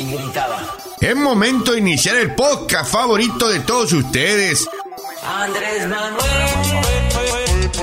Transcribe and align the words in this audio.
y 0.00 0.04
gritaba. 0.12 0.76
Es 1.00 1.16
momento 1.16 1.72
de 1.72 1.78
iniciar 1.78 2.16
el 2.16 2.34
podcast 2.34 2.90
favorito 2.90 3.48
de 3.48 3.60
todos 3.60 3.92
ustedes. 3.92 4.68
Andrés 5.22 5.86
Manuel. 5.86 6.20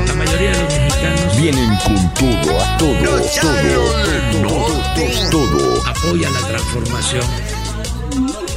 La 0.08 0.14
mayoría 0.14 0.52
de 0.52 0.64
los 0.64 0.74
mexicanos 0.74 1.38
Vienen 1.38 1.78
con 1.78 2.14
todo, 2.14 2.60
a 2.60 2.78
todo, 2.78 3.30
Chairos 3.34 4.08
del 4.08 4.42
Norte. 4.42 5.14
todo. 5.32 5.88
apoyan 5.88 6.34
la 6.34 6.40
transformación. 6.48 7.24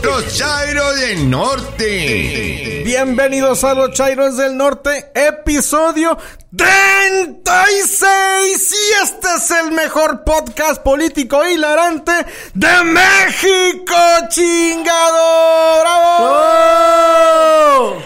Los 0.02 0.34
Chairos 0.34 0.98
del 1.00 1.28
Norte. 1.28 2.80
Bienvenidos 2.84 3.62
a 3.64 3.74
los 3.74 3.90
Chairos 3.92 4.38
del 4.38 4.56
Norte, 4.56 5.10
episodio 5.14 6.16
36. 6.56 8.72
Y 8.72 8.76
este 9.02 9.28
es 9.36 9.50
el 9.50 9.72
mejor 9.72 10.24
podcast 10.24 10.82
político 10.82 11.46
hilarante 11.46 12.12
de 12.54 12.84
México, 12.84 13.94
chingado. 14.28 15.80
¡Bravo! 15.82 17.98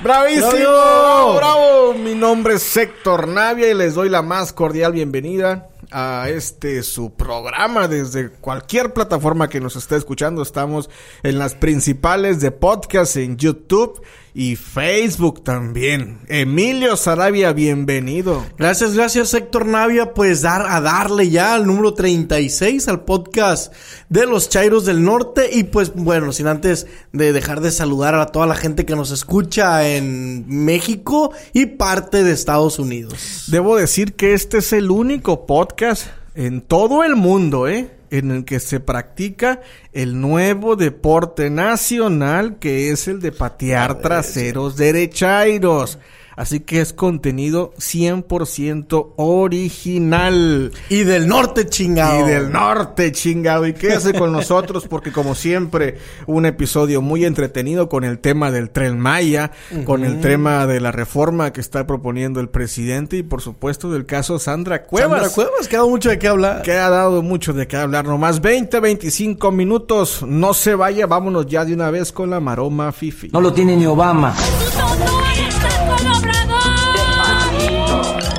Bravísimo, 0.00 0.52
bravo, 0.52 1.34
bravo. 1.34 1.94
Mi 1.94 2.14
nombre 2.14 2.54
es 2.54 2.76
Héctor 2.76 3.26
Navia 3.26 3.68
y 3.70 3.74
les 3.74 3.94
doy 3.94 4.08
la 4.08 4.22
más 4.22 4.52
cordial 4.52 4.92
bienvenida 4.92 5.66
a 5.96 6.28
este 6.28 6.82
su 6.82 7.14
programa 7.14 7.86
desde 7.86 8.28
cualquier 8.28 8.92
plataforma 8.92 9.48
que 9.48 9.60
nos 9.60 9.76
esté 9.76 9.94
escuchando. 9.94 10.42
Estamos 10.42 10.90
en 11.22 11.38
las 11.38 11.54
principales 11.54 12.40
de 12.40 12.50
podcast 12.50 13.16
en 13.16 13.36
YouTube 13.36 14.02
y 14.34 14.56
Facebook 14.56 15.44
también. 15.44 16.18
Emilio 16.26 16.96
Sarabia, 16.96 17.52
bienvenido. 17.52 18.44
Gracias, 18.58 18.94
gracias 18.94 19.32
Héctor 19.32 19.64
Navia, 19.66 20.12
pues 20.12 20.42
dar 20.42 20.66
a 20.68 20.80
darle 20.80 21.30
ya 21.30 21.54
al 21.54 21.66
número 21.66 21.94
36 21.94 22.88
al 22.88 23.04
podcast 23.04 23.72
de 24.08 24.26
los 24.26 24.48
Chairos 24.48 24.84
del 24.84 25.04
Norte 25.04 25.50
y 25.52 25.62
pues 25.62 25.94
bueno, 25.94 26.32
sin 26.32 26.48
antes 26.48 26.88
de 27.12 27.32
dejar 27.32 27.60
de 27.60 27.70
saludar 27.70 28.16
a 28.16 28.26
toda 28.26 28.46
la 28.46 28.56
gente 28.56 28.84
que 28.84 28.96
nos 28.96 29.12
escucha 29.12 29.88
en 29.88 30.44
México 30.48 31.32
y 31.52 31.66
parte 31.66 32.24
de 32.24 32.32
Estados 32.32 32.80
Unidos. 32.80 33.44
Debo 33.46 33.76
decir 33.76 34.14
que 34.14 34.34
este 34.34 34.58
es 34.58 34.72
el 34.72 34.90
único 34.90 35.46
podcast 35.46 36.08
en 36.34 36.60
todo 36.60 37.04
el 37.04 37.14
mundo, 37.14 37.68
¿eh? 37.68 37.88
En 38.14 38.30
el 38.30 38.44
que 38.44 38.60
se 38.60 38.78
practica 38.78 39.60
el 39.92 40.20
nuevo 40.20 40.76
deporte 40.76 41.50
nacional 41.50 42.60
que 42.60 42.90
es 42.90 43.08
el 43.08 43.18
de 43.20 43.32
patear 43.32 43.98
traseros 43.98 44.76
derechairos. 44.76 45.98
Así 46.36 46.60
que 46.60 46.80
es 46.80 46.92
contenido 46.92 47.72
100% 47.78 49.12
original. 49.16 50.72
Y 50.88 51.04
del 51.04 51.28
norte 51.28 51.66
chingado. 51.66 52.26
Y 52.26 52.30
del 52.30 52.50
norte, 52.50 53.12
chingado. 53.12 53.66
Y 53.66 53.74
quédese 53.74 54.14
con 54.14 54.32
nosotros 54.32 54.86
porque 54.88 55.12
como 55.12 55.34
siempre, 55.34 55.98
un 56.26 56.46
episodio 56.46 57.02
muy 57.02 57.24
entretenido 57.24 57.88
con 57.88 58.04
el 58.04 58.18
tema 58.18 58.50
del 58.50 58.70
tren 58.70 58.98
Maya, 58.98 59.52
con 59.84 60.04
el 60.04 60.20
tema 60.20 60.66
de 60.66 60.80
la 60.80 60.92
reforma 60.92 61.52
que 61.52 61.60
está 61.60 61.86
proponiendo 61.86 62.40
el 62.40 62.48
presidente 62.48 63.16
y 63.18 63.22
por 63.22 63.40
supuesto 63.40 63.90
del 63.90 64.06
caso 64.06 64.38
Sandra 64.38 64.84
Cuevas. 64.84 65.20
Sandra 65.20 65.34
Cuevas, 65.34 65.68
que 65.68 65.76
ha 65.76 65.78
dado 65.80 65.90
mucho 65.90 66.10
de 66.10 66.18
qué 66.18 66.28
hablar. 66.28 66.62
Que 66.62 66.72
ha 66.72 66.90
dado 66.90 67.22
mucho 67.22 67.52
de 67.52 67.66
qué 67.66 67.76
hablar. 67.76 68.04
Nomás 68.06 68.40
20, 68.40 68.80
25 68.80 69.52
minutos. 69.52 70.24
No 70.26 70.54
se 70.54 70.74
vaya, 70.74 71.06
vámonos 71.06 71.46
ya 71.46 71.64
de 71.64 71.74
una 71.74 71.90
vez 71.90 72.12
con 72.12 72.30
la 72.30 72.40
maroma 72.40 72.92
Fifi. 72.92 73.30
No 73.32 73.40
lo 73.40 73.52
tiene 73.52 73.76
ni 73.76 73.86
Obama. 73.86 74.34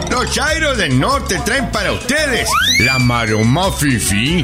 Los 0.10 0.32
Chairos 0.32 0.78
del 0.78 1.00
Norte 1.00 1.40
traen 1.46 1.72
para 1.72 1.92
ustedes 1.92 2.50
la 2.80 3.00
maroma 3.00 3.72
fifi. 3.72 4.44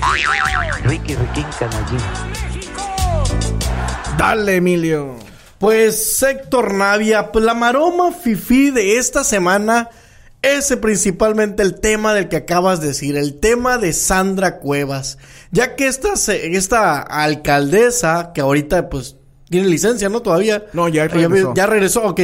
Dale, 4.18 4.56
Emilio. 4.58 5.16
Pues 5.58 6.22
Héctor 6.24 6.74
Navia, 6.74 7.32
pues 7.32 7.46
la 7.46 7.54
maroma 7.54 8.12
fifi 8.12 8.72
de 8.72 8.98
esta 8.98 9.24
semana 9.24 9.90
es 10.42 10.76
principalmente 10.82 11.62
el 11.62 11.80
tema 11.80 12.14
del 12.14 12.28
que 12.28 12.38
acabas 12.38 12.82
de 12.82 12.88
decir, 12.88 13.16
el 13.16 13.40
tema 13.40 13.78
de 13.78 13.94
Sandra 13.94 14.58
Cuevas, 14.58 15.20
ya 15.52 15.76
que 15.76 15.88
esta, 15.88 16.14
esta 16.14 17.00
alcaldesa, 17.02 18.32
que 18.34 18.42
ahorita 18.42 18.90
pues 18.90 19.18
tiene 19.52 19.68
licencia, 19.68 20.10
¿no? 20.10 20.22
Todavía. 20.22 20.66
No, 20.74 20.88
ya 20.88 21.08
regresó. 21.08 21.54
Ya 21.54 21.68
regresó, 21.68 22.04
ok. 22.04 22.20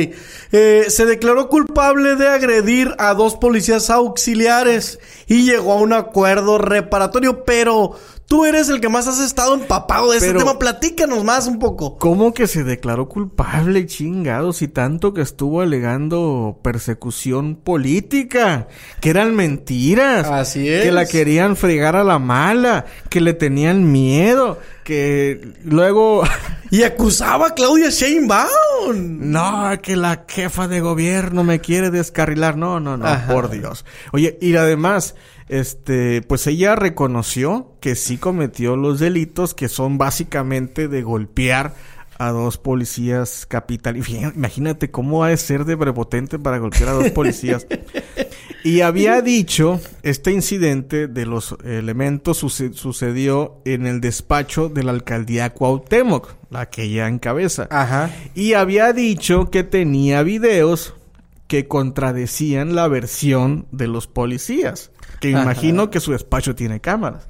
Eh, 0.52 0.86
se 0.88 1.06
declaró 1.06 1.50
culpable 1.50 2.16
de 2.16 2.28
agredir 2.28 2.96
a 2.98 3.14
dos 3.14 3.36
policías 3.36 3.90
auxiliares 3.92 5.00
y 5.28 5.44
llegó 5.44 5.74
a 5.74 5.76
un 5.82 5.94
acuerdo 5.94 6.58
reparatorio, 6.58 7.44
pero 7.44 7.92
tú 8.28 8.46
eres 8.46 8.70
el 8.70 8.80
que 8.82 8.90
más 8.90 9.08
has 9.08 9.20
estado 9.20 9.54
empapado 9.56 10.12
de 10.12 10.18
ese 10.18 10.28
Pero- 10.28 10.40
tema. 10.40 10.58
Platícanos 10.60 11.24
más 11.24 11.48
un 11.48 11.60
poco. 11.60 11.98
¿Cómo 11.98 12.34
que 12.34 12.48
se 12.48 12.64
declaró 12.64 13.08
culpable, 13.10 13.86
chingados? 13.86 14.62
Y 14.62 14.68
tanto 14.70 15.14
que 15.14 15.22
estuvo 15.22 15.62
alegando 15.62 16.59
persecución 16.62 17.56
política, 17.56 18.68
que 19.02 19.09
eran 19.09 19.36
mentiras. 19.36 20.28
Así 20.28 20.68
es. 20.70 20.84
Que 20.84 20.92
la 20.92 21.06
querían 21.06 21.56
fregar 21.56 21.96
a 21.98 22.04
la 22.04 22.20
mala, 22.20 22.86
que 23.09 23.20
le 23.22 23.34
tenían 23.34 23.92
miedo, 23.92 24.59
que 24.88 25.53
luego... 25.66 26.24
Y 26.70 26.84
acusaba 26.84 27.48
a 27.48 27.53
Claudia 27.53 27.90
Sheinbaum. 27.90 29.31
No, 29.31 29.72
que 29.81 29.96
la 29.96 30.25
jefa 30.28 30.68
de 30.68 30.81
gobierno 30.81 31.46
me 31.46 31.62
quiere 31.62 31.92
descarrilar. 31.92 32.58
No, 32.58 32.81
no, 32.81 32.97
no, 32.97 33.08
Ajá. 33.08 33.34
por 33.34 33.50
Dios. 33.50 33.86
Oye, 34.12 34.38
y 34.42 34.53
además, 34.58 35.16
este, 35.47 36.22
pues 36.24 36.46
ella 36.46 36.76
reconoció 36.76 37.78
que 37.80 37.96
sí 37.96 38.18
cometió 38.18 38.76
los 38.76 39.00
delitos 39.00 39.53
que 39.53 39.70
son 39.70 39.97
básicamente 39.97 40.90
de 40.90 41.03
golpear 41.03 41.74
a 42.19 42.29
dos 42.31 42.57
policías 42.57 43.45
capital. 43.45 43.95
Imagínate 43.97 44.89
cómo 44.91 45.23
ha 45.23 45.29
de 45.29 45.38
ser 45.38 45.66
de 45.66 45.78
prepotente 45.78 46.39
para 46.39 46.57
golpear 46.57 46.89
a 46.89 46.94
dos 46.94 47.09
policías. 47.11 47.67
Y 48.63 48.81
había 48.81 49.22
dicho, 49.22 49.79
este 50.03 50.31
incidente 50.31 51.07
de 51.07 51.25
los 51.25 51.55
elementos 51.63 52.38
suce- 52.38 52.73
sucedió 52.73 53.61
en 53.66 53.85
el 53.85 54.01
despacho 54.01 54.67
de 54.69 54.83
la 54.83 54.91
alcaldía 54.91 55.53
Cuauhtémoc, 55.53 56.33
la 56.50 56.69
que 56.69 56.83
ella 56.83 57.07
encabeza. 57.07 57.67
Ajá. 57.69 58.09
Y 58.35 58.53
había 58.53 58.91
dicho 58.94 59.49
que 59.51 59.63
tenía 59.63 60.23
videos 60.23 60.95
que 61.47 61.67
contradecían 61.67 62.75
la 62.75 62.88
versión 62.89 63.67
de 63.72 63.88
los 63.88 64.07
policías. 64.07 64.91
Que 65.22 65.34
Ajá. 65.34 65.44
imagino 65.44 65.89
que 65.89 65.99
su 66.01 66.11
despacho 66.11 66.55
tiene 66.55 66.81
cámaras. 66.81 67.28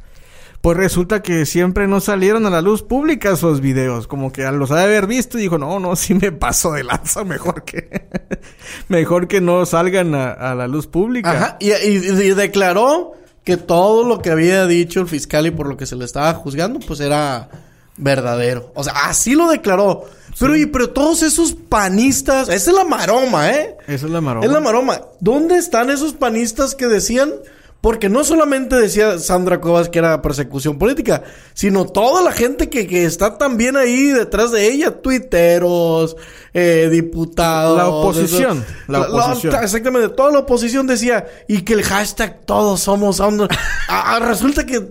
Pues 0.67 0.75
resulta 0.75 1.21
que 1.21 1.45
siempre 1.45 1.87
no 1.87 2.01
salieron 2.01 2.45
a 2.45 2.49
la 2.49 2.59
luz 2.61 2.83
pública 2.83 3.31
esos 3.31 3.61
videos. 3.61 4.05
Como 4.05 4.33
que 4.33 4.43
los 4.51 4.69
ha 4.71 4.75
de 4.75 4.83
haber 4.83 5.07
visto 5.07 5.37
y 5.37 5.43
dijo, 5.43 5.57
no, 5.57 5.79
no, 5.79 5.95
sí 5.95 6.13
me 6.13 6.33
paso 6.33 6.73
de 6.73 6.83
lanza. 6.83 7.23
Mejor 7.23 7.63
que... 7.63 8.05
mejor 8.89 9.29
que 9.29 9.39
no 9.39 9.65
salgan 9.65 10.13
a, 10.13 10.31
a 10.33 10.55
la 10.55 10.67
luz 10.67 10.85
pública. 10.85 11.31
Ajá. 11.31 11.57
Y, 11.61 11.71
y- 11.71 12.09
y 12.09 12.33
declaró 12.33 13.13
que 13.45 13.55
todo 13.55 14.03
lo 14.05 14.19
que 14.21 14.29
había 14.29 14.65
dicho 14.67 14.99
el 14.99 15.07
fiscal 15.07 15.47
y 15.47 15.51
por 15.51 15.67
lo 15.69 15.77
que 15.77 15.85
se 15.85 15.95
le 15.95 16.03
estaba 16.03 16.33
juzgando, 16.33 16.81
pues 16.81 16.99
era 16.99 17.47
verdadero. 17.95 18.73
O 18.75 18.83
sea, 18.83 18.91
así 19.05 19.35
lo 19.35 19.47
declaró. 19.49 20.03
Pero, 20.37 20.51
oye, 20.51 20.67
pero 20.67 20.89
todos 20.89 21.23
esos 21.23 21.53
panistas, 21.53 22.49
esa 22.49 22.71
es 22.71 22.75
la 22.75 22.83
maroma, 22.83 23.51
¿eh? 23.51 23.77
Esa 23.87 24.05
es 24.07 24.11
la 24.11 24.19
maroma. 24.19 24.45
Es 24.45 24.51
la 24.51 24.59
maroma. 24.59 24.99
¿Dónde 25.21 25.55
están 25.55 25.89
esos 25.89 26.11
panistas 26.11 26.75
que 26.75 26.87
decían? 26.87 27.31
Porque 27.79 28.09
no 28.09 28.23
solamente 28.23 28.75
decía 28.75 29.19
Sandra 29.19 29.61
Cuevas 29.61 29.87
que 29.89 29.99
era 29.99 30.21
persecución 30.21 30.77
política, 30.79 31.23
sino 31.53 31.85
toda 31.85 32.23
la 32.23 32.31
gente 32.31 32.69
que, 32.69 32.87
que 32.87 33.05
está 33.05 33.37
también 33.37 33.77
ahí 33.77 34.07
detrás 34.07 34.51
de 34.51 34.67
ella, 34.67 34.99
tuiteros, 35.01 36.17
eh, 36.53 36.89
diputados. 36.91 37.77
La 37.77 37.87
oposición, 37.87 38.57
eso- 38.59 38.91
la 38.91 39.01
oposición. 39.01 39.55
exactamente, 39.63 40.09
toda 40.09 40.31
la 40.31 40.39
oposición 40.39 40.87
decía, 40.87 41.27
y 41.47 41.61
que 41.61 41.73
el 41.73 41.83
hashtag 41.83 42.45
todos 42.45 42.81
somos 42.81 43.17
Sandra. 43.17 43.47
Ah, 43.89 44.15
ah, 44.15 44.19
resulta 44.19 44.65
que 44.65 44.81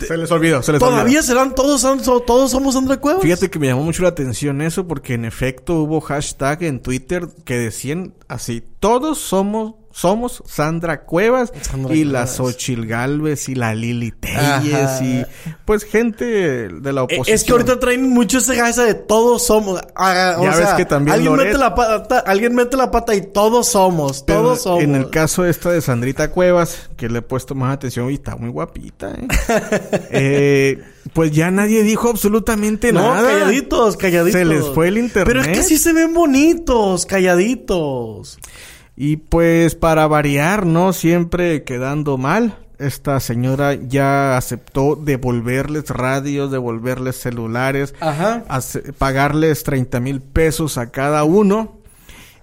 Se 0.00 0.16
les 0.16 0.30
olvidó, 0.30 0.62
se 0.62 0.72
les 0.72 0.78
todavía 0.80 1.02
olvidó. 1.20 1.22
serán 1.22 1.54
todos, 1.54 1.82
todos 2.26 2.50
somos 2.50 2.74
Sandra 2.74 2.96
Cuevas. 2.98 3.22
Fíjate 3.22 3.50
que 3.50 3.58
me 3.58 3.68
llamó 3.68 3.82
mucho 3.84 4.02
la 4.02 4.08
atención 4.08 4.60
eso 4.62 4.86
porque 4.88 5.14
en 5.14 5.24
efecto 5.26 5.74
hubo 5.74 6.00
hashtag 6.00 6.64
en 6.64 6.80
Twitter 6.80 7.28
que 7.44 7.54
decían 7.58 8.14
así, 8.26 8.62
todos 8.80 9.18
somos 9.18 9.74
somos 9.98 10.42
Sandra 10.46 11.04
Cuevas 11.04 11.50
Sandra 11.62 11.94
y 11.94 12.04
la 12.04 12.10
Cuevas. 12.26 12.36
Xochil 12.36 12.86
Galvez 12.86 13.48
y 13.48 13.54
la 13.54 13.74
Lili 13.74 14.10
Telles 14.12 14.38
Ajá. 14.42 15.02
y 15.04 15.24
pues 15.64 15.84
gente 15.84 16.24
de 16.68 16.92
la 16.92 17.00
Eh, 17.00 17.04
oposición. 17.04 17.34
Es 17.34 17.44
que 17.44 17.52
ahorita 17.52 17.80
traen 17.80 18.10
mucho 18.10 18.36
ese 18.38 18.58
esa 18.58 18.84
de 18.84 18.92
todos 18.94 19.46
somos. 19.46 19.80
Ah, 19.94 20.36
o 20.38 20.42
Ya 20.44 20.54
ves 20.56 20.68
que 20.76 20.84
también 20.84 21.14
alguien 21.14 21.32
Loret- 21.32 21.44
mete 21.46 21.56
la 21.58 21.74
pata, 21.74 22.18
alguien 22.18 22.54
mete 22.54 22.76
la 22.76 22.90
pata 22.90 23.14
y 23.14 23.22
todos 23.22 23.68
somos, 23.68 24.22
Pero 24.26 24.42
todos 24.42 24.62
somos. 24.62 24.82
En 24.84 24.94
el 24.96 25.08
caso 25.08 25.46
esta 25.46 25.70
de 25.70 25.80
Sandrita 25.80 26.30
Cuevas, 26.30 26.90
que 26.98 27.08
le 27.08 27.20
he 27.20 27.22
puesto 27.22 27.54
más 27.54 27.72
atención 27.74 28.10
y 28.10 28.14
está 28.14 28.36
muy 28.36 28.50
guapita, 28.50 29.12
¿eh? 29.12 29.26
Eh, 30.10 30.82
pues 31.14 31.30
ya 31.32 31.50
nadie 31.50 31.82
dijo 31.84 32.10
absolutamente 32.10 32.92
no, 32.92 33.00
nada. 33.14 33.30
calladitos, 33.30 33.96
calladitos. 33.96 34.38
Se 34.40 34.44
les 34.44 34.62
fue 34.74 34.88
el 34.88 34.98
internet. 34.98 35.26
Pero 35.26 35.40
es 35.40 35.56
que 35.58 35.64
sí 35.64 35.78
se 35.78 35.92
ven 35.94 36.12
bonitos, 36.12 37.06
calladitos. 37.06 38.38
Y 38.96 39.16
pues 39.18 39.74
para 39.74 40.06
variar, 40.06 40.64
¿no? 40.66 40.92
Siempre 40.92 41.64
quedando 41.64 42.16
mal. 42.18 42.58
esta 42.78 43.20
señora 43.20 43.74
ya 43.74 44.36
aceptó 44.36 44.96
devolverles 44.96 45.88
radios, 45.88 46.50
devolverles 46.50 47.16
celulares, 47.16 47.94
Ajá. 48.00 48.44
pagarles 48.98 49.62
30 49.64 49.98
mil 50.00 50.20
pesos 50.20 50.76
a 50.78 50.90
cada 50.90 51.24
uno. 51.24 51.76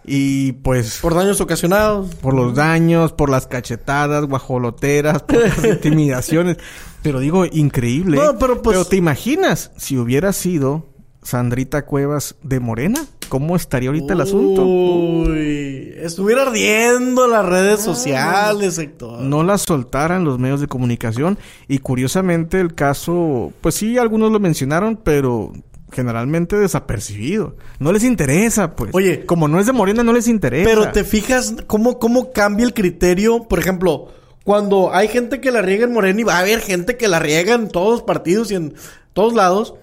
Y 0.06 0.54
pues 0.54 1.00
Por 1.02 1.14
daños 1.16 1.40
ocasionados. 1.40 2.14
por 2.16 2.34
los 2.34 2.56
daños, 2.56 3.14
por 3.14 3.30
las 3.30 3.48
cachetadas, 3.48 4.26
guajoloteras, 4.26 5.22
por 5.24 5.40
las 5.40 5.64
intimidaciones. 5.66 6.58
Pero 7.04 7.20
digo, 7.20 7.46
increíble. 7.46 8.18
No, 8.18 8.32
¿eh? 8.32 8.36
pero 8.40 8.62
pues- 8.62 8.90
te 8.90 8.96
imaginas, 8.98 9.72
si 9.78 9.98
hubiera 9.98 10.34
sido 10.34 10.88
Sandrita 11.22 11.86
Cuevas 11.86 12.36
de 12.44 12.60
Morena, 12.60 13.06
¿cómo 13.34 13.56
estaría 13.56 13.90
ahorita 13.90 14.14
el 14.14 14.22
asunto? 14.22 14.64
Uy, 14.64 15.92
estuviera 15.98 16.44
ardiendo 16.44 17.26
las 17.26 17.44
redes 17.44 17.80
sociales, 17.80 18.78
Héctor. 18.78 19.22
No 19.22 19.42
la 19.42 19.58
soltaran 19.58 20.24
los 20.24 20.38
medios 20.38 20.62
de 20.62 20.68
comunicación. 20.68 21.40
Y 21.68 21.80
curiosamente 21.80 22.60
el 22.60 22.76
caso, 22.76 23.52
pues 23.60 23.74
sí, 23.74 23.98
algunos 23.98 24.32
lo 24.32 24.40
mencionaron, 24.40 24.98
pero 25.04 25.52
generalmente 25.92 26.58
desapercibido. 26.58 27.56
No 27.80 27.92
les 27.92 28.04
interesa, 28.04 28.76
pues. 28.76 28.92
Oye. 28.94 29.26
como 29.26 29.48
no 29.48 29.60
es 29.60 29.66
de 29.66 29.72
Morena, 29.72 30.04
no 30.04 30.14
les 30.14 30.28
interesa. 30.28 30.70
Pero 30.70 30.92
te 30.92 31.04
fijas 31.04 31.56
cómo, 31.66 31.98
cómo 31.98 32.34
cambia 32.34 32.68
el 32.68 32.76
criterio. 32.76 33.46
Por 33.46 33.58
ejemplo, 33.58 34.10
cuando 34.44 34.94
hay 34.94 35.08
gente 35.08 35.42
que 35.42 35.52
la 35.52 35.64
riega 35.64 35.86
en 35.86 35.94
Morena 35.94 36.22
y 36.22 36.24
va 36.24 36.36
a 36.36 36.42
haber 36.42 36.60
gente 36.60 36.98
que 36.98 37.08
la 37.08 37.18
riega 37.18 37.56
en 37.56 37.68
todos 37.68 37.94
los 37.94 38.04
partidos 38.04 38.52
y 38.52 38.56
en 38.58 38.76
todos 39.14 39.34
lados. 39.34 39.74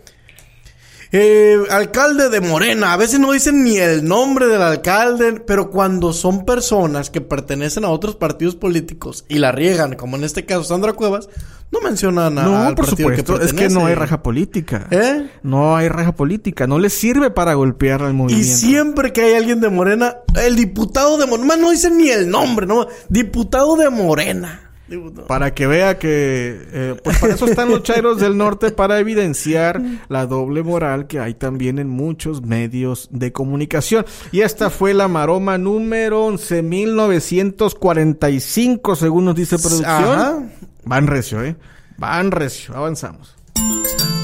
Eh, 1.12 1.58
alcalde 1.70 2.28
de 2.28 2.40
Morena, 2.40 2.92
a 2.92 2.96
veces 2.96 3.18
no 3.18 3.32
dicen 3.32 3.64
ni 3.64 3.78
el 3.78 4.06
nombre 4.06 4.46
del 4.46 4.62
alcalde, 4.62 5.42
pero 5.44 5.68
cuando 5.70 6.12
son 6.12 6.44
personas 6.44 7.10
que 7.10 7.20
pertenecen 7.20 7.84
a 7.84 7.88
otros 7.88 8.14
partidos 8.14 8.54
políticos 8.54 9.24
y 9.28 9.38
la 9.38 9.50
riegan, 9.50 9.96
como 9.96 10.16
en 10.16 10.22
este 10.22 10.46
caso 10.46 10.62
Sandra 10.62 10.92
Cuevas, 10.92 11.28
no 11.72 11.80
mencionan 11.80 12.38
a, 12.38 12.42
No, 12.44 12.56
al 12.62 12.74
por 12.76 12.86
supuesto. 12.86 13.40
es 13.40 13.52
que 13.52 13.68
no 13.68 13.86
hay 13.86 13.94
raja 13.94 14.22
política. 14.22 14.86
¿Eh? 14.90 15.28
No 15.42 15.76
hay 15.76 15.88
raja 15.88 16.14
política. 16.14 16.66
No 16.68 16.78
les 16.78 16.92
sirve 16.92 17.30
para 17.30 17.54
golpear 17.54 18.02
al 18.02 18.10
Y 18.12 18.14
movimiento. 18.14 18.56
siempre 18.56 19.12
que 19.12 19.22
hay 19.22 19.34
alguien 19.34 19.60
de 19.60 19.68
Morena, 19.68 20.16
el 20.40 20.54
diputado 20.56 21.16
de 21.16 21.26
Morena, 21.26 21.56
no 21.56 21.70
dicen 21.70 21.98
ni 21.98 22.08
el 22.10 22.28
nombre, 22.28 22.66
no, 22.66 22.86
diputado 23.08 23.76
de 23.76 23.90
Morena. 23.90 24.69
Diputado. 24.90 25.26
Para 25.28 25.54
que 25.54 25.66
vea 25.66 25.98
que... 25.98 26.60
eh, 26.72 26.96
pues 27.02 27.16
para 27.18 27.32
eso 27.34 27.46
están 27.46 27.70
los 27.70 27.82
chairos 27.84 28.18
del 28.20 28.36
norte, 28.36 28.70
para 28.72 28.98
evidenciar 28.98 29.80
la 30.08 30.26
doble 30.26 30.62
moral 30.64 31.06
que 31.06 31.20
hay 31.20 31.34
también 31.34 31.78
en 31.78 31.88
muchos 31.88 32.42
medios 32.42 33.06
de 33.12 33.30
comunicación. 33.32 34.04
Y 34.32 34.40
esta 34.40 34.68
fue 34.68 34.92
la 34.92 35.06
maroma 35.06 35.56
número 35.58 36.26
11.945, 36.28 38.96
según 38.96 39.26
nos 39.26 39.36
dice 39.36 39.56
producción. 39.58 39.88
Ajá. 39.88 40.42
Van 40.84 41.06
recio, 41.06 41.44
¿eh? 41.44 41.54
Van 41.96 42.32
recio. 42.32 42.74
Avanzamos. 42.76 43.36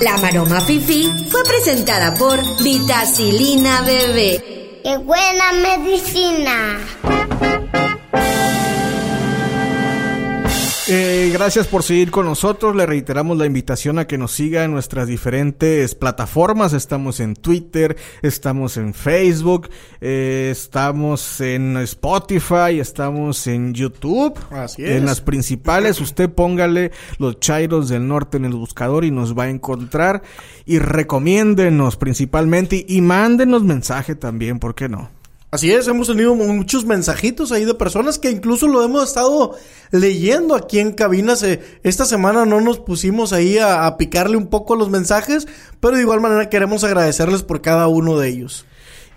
La 0.01 0.17
Maroma 0.19 0.61
Fifi 0.61 1.11
fue 1.31 1.43
presentada 1.45 2.15
por 2.15 2.39
Vitacilina 2.63 3.81
Bebé. 3.83 4.81
¡Qué 4.83 4.97
buena 4.99 5.53
medicina! 5.53 6.79
Eh, 10.88 11.31
gracias 11.33 11.67
por 11.67 11.83
seguir 11.83 12.12
con 12.12 12.27
nosotros. 12.27 12.77
Le 12.77 12.87
reiteramos 12.87 13.37
la 13.37 13.44
invitación 13.44 13.99
a 13.99 14.06
que 14.06 14.19
nos 14.19 14.31
siga 14.31 14.62
en 14.62 14.71
nuestras 14.71 15.09
diferentes 15.09 15.97
plataformas. 15.97 16.75
Estamos 16.75 17.19
en 17.19 17.35
Twitter, 17.35 17.97
estamos 18.23 18.77
en 18.77 18.94
Facebook, 18.94 19.69
eh, 20.00 20.49
estamos 20.53 21.41
en 21.41 21.77
Spotify, 21.79 22.79
estamos 22.79 23.49
en 23.49 23.75
YouTube. 23.75 24.38
Así 24.50 24.85
es. 24.85 24.93
En 24.93 25.06
las 25.06 25.21
principales, 25.21 26.00
usted 26.00 26.31
póngale 26.31 26.93
los 27.19 27.41
Chairos 27.41 27.89
del 27.89 28.06
Norte 28.06 28.37
en 28.37 28.44
el 28.44 28.53
buscador 28.53 29.05
y 29.05 29.11
nos 29.11 29.37
va 29.37 29.44
a 29.44 29.50
encontrar. 29.50 30.23
Y 30.67 30.79
recomiéndenos 30.79 31.97
principalmente 31.97 32.85
y, 32.87 32.99
y 32.99 33.00
mándenos 33.00 33.65
mensaje 33.65 34.15
también, 34.15 34.61
¿por 34.61 34.77
qué 34.77 34.89
no? 34.89 35.16
Así 35.56 35.73
es, 35.73 35.88
hemos 35.88 36.08
tenido 36.08 36.35
muchos 36.35 36.85
mensajitos 36.85 37.50
ahí 37.50 37.64
de 37.64 37.73
personas 37.73 38.19
que 38.19 38.31
incluso 38.31 38.69
lo 38.69 38.82
hemos 38.85 39.05
estado 39.08 39.55
leyendo 39.91 40.55
aquí 40.55 40.81
en 40.81 40.93
cabina. 40.93 41.35
Se- 41.35 41.62
esta 41.82 42.05
semana 42.05 42.44
no 42.44 42.61
nos 42.61 42.79
pusimos 42.79 43.32
ahí 43.32 43.56
a, 43.56 43.87
a 43.87 43.97
picarle 43.97 44.37
un 44.37 44.49
poco 44.49 44.76
los 44.76 44.91
mensajes, 44.91 45.49
pero 45.81 45.97
de 45.97 46.03
igual 46.03 46.20
manera 46.20 46.50
queremos 46.50 46.85
agradecerles 46.85 47.43
por 47.43 47.62
cada 47.62 47.88
uno 47.88 48.19
de 48.19 48.29
ellos. 48.29 48.67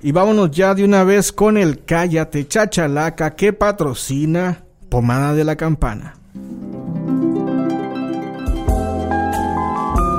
Y 0.02 0.14
vámonos 0.14 0.52
ya 0.52 0.74
de 0.76 0.86
una 0.86 1.04
vez 1.04 1.34
con 1.34 1.58
el 1.58 1.84
Cállate 1.84 2.48
Chachalaca 2.48 3.36
que 3.36 3.52
patrocina 3.52 4.64
Pomada 4.88 5.34
de 5.34 5.44
la 5.44 5.58
Campana. 5.58 6.16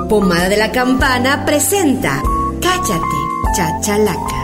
Pomada 0.07 0.49
de 0.49 0.57
la 0.57 0.71
Campana 0.71 1.43
presenta 1.47 2.21
Cállate, 2.61 3.17
Chachalaca. 3.57 4.40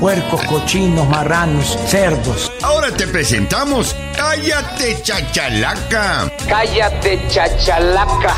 Puercos, 0.00 0.42
cochinos, 0.44 1.08
marranos, 1.08 1.78
cerdos. 1.86 2.52
Ahora 2.62 2.90
te 2.90 3.06
presentamos 3.06 3.94
Cállate 4.16 5.00
Chachalaca. 5.02 6.30
Cállate, 6.48 7.20
chachalaca. 7.28 8.34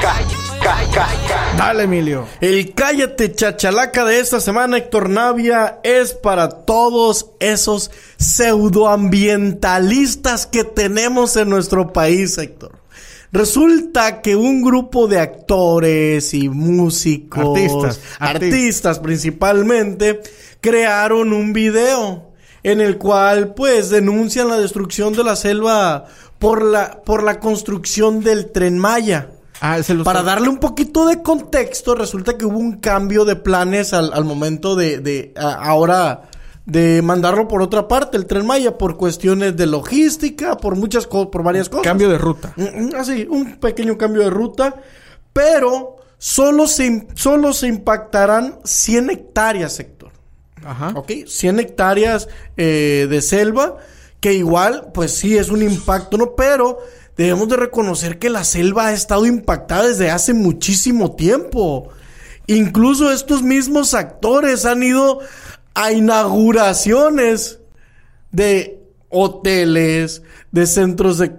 Ca- 0.00 0.16
ca- 0.62 0.84
ca- 0.92 1.08
ca- 1.28 1.54
Dale, 1.56 1.84
Emilio. 1.84 2.26
El 2.40 2.74
cállate 2.74 3.32
chachalaca 3.34 4.04
de 4.04 4.18
esta 4.20 4.40
semana, 4.40 4.76
Héctor 4.78 5.08
Navia, 5.08 5.78
es 5.84 6.12
para 6.12 6.48
todos 6.50 7.30
esos 7.40 7.90
pseudoambientalistas 8.16 10.46
que 10.46 10.64
tenemos 10.64 11.36
en 11.36 11.48
nuestro 11.50 11.92
país, 11.92 12.36
Héctor. 12.36 12.72
Resulta 13.32 14.22
que 14.22 14.36
un 14.36 14.62
grupo 14.62 15.08
de 15.08 15.18
actores 15.20 16.32
y 16.34 16.48
músicos, 16.48 17.58
Artistas, 17.58 17.98
artistas, 18.18 18.20
artistas. 18.20 18.98
principalmente, 19.00 20.20
crearon 20.60 21.32
un 21.32 21.52
video 21.52 22.30
en 22.62 22.80
el 22.80 22.98
cual 22.98 23.54
pues 23.54 23.90
denuncian 23.90 24.48
la 24.48 24.58
destrucción 24.58 25.12
de 25.14 25.22
la 25.24 25.36
selva 25.36 26.04
por 26.38 26.62
la, 26.64 27.02
por 27.04 27.22
la 27.22 27.38
construcción 27.40 28.20
del 28.22 28.50
tren 28.50 28.78
Maya. 28.78 29.30
Ah, 29.60 29.82
se 29.82 29.94
los- 29.94 30.04
Para 30.04 30.22
darle 30.22 30.48
un 30.48 30.58
poquito 30.58 31.06
de 31.06 31.22
contexto, 31.22 31.94
resulta 31.94 32.36
que 32.36 32.44
hubo 32.44 32.58
un 32.58 32.78
cambio 32.78 33.24
de 33.24 33.36
planes 33.36 33.92
al, 33.92 34.12
al 34.12 34.24
momento 34.24 34.74
de, 34.76 34.98
de 34.98 35.32
a- 35.36 35.54
ahora 35.54 36.22
de 36.66 37.00
mandarlo 37.00 37.46
por 37.46 37.62
otra 37.62 37.86
parte, 37.86 38.16
el 38.16 38.26
tren 38.26 38.44
Maya, 38.44 38.76
por 38.76 38.96
cuestiones 38.96 39.56
de 39.56 39.66
logística, 39.66 40.56
por 40.56 40.74
muchas 40.74 41.06
cosas, 41.06 41.28
por 41.30 41.44
varias 41.44 41.68
cosas. 41.68 41.84
Cambio 41.84 42.08
de 42.10 42.18
ruta. 42.18 42.52
Mm, 42.56 42.62
mm, 42.62 42.94
Así, 42.96 43.26
un 43.30 43.56
pequeño 43.60 43.96
cambio 43.96 44.22
de 44.22 44.30
ruta, 44.30 44.74
pero 45.32 45.96
solo 46.18 46.66
se, 46.66 47.06
solo 47.14 47.52
se 47.52 47.68
impactarán 47.68 48.58
100 48.64 49.10
hectáreas. 49.10 49.80
Ajá. 50.66 50.92
¿Ok? 50.94 51.12
100 51.26 51.60
hectáreas 51.60 52.28
eh, 52.56 53.06
de 53.08 53.22
selva, 53.22 53.76
que 54.20 54.34
igual, 54.34 54.88
pues 54.92 55.12
sí, 55.12 55.36
es 55.36 55.50
un 55.50 55.62
impacto, 55.62 56.16
¿no? 56.18 56.34
Pero 56.34 56.78
debemos 57.16 57.48
de 57.48 57.56
reconocer 57.56 58.18
que 58.18 58.30
la 58.30 58.44
selva 58.44 58.88
ha 58.88 58.92
estado 58.92 59.26
impactada 59.26 59.88
desde 59.88 60.10
hace 60.10 60.34
muchísimo 60.34 61.14
tiempo. 61.14 61.88
Incluso 62.46 63.10
estos 63.12 63.42
mismos 63.42 63.94
actores 63.94 64.64
han 64.66 64.82
ido 64.82 65.20
a 65.74 65.92
inauguraciones 65.92 67.60
de 68.30 68.82
hoteles, 69.08 70.22
de 70.52 70.66
centros 70.66 71.18
de, 71.18 71.32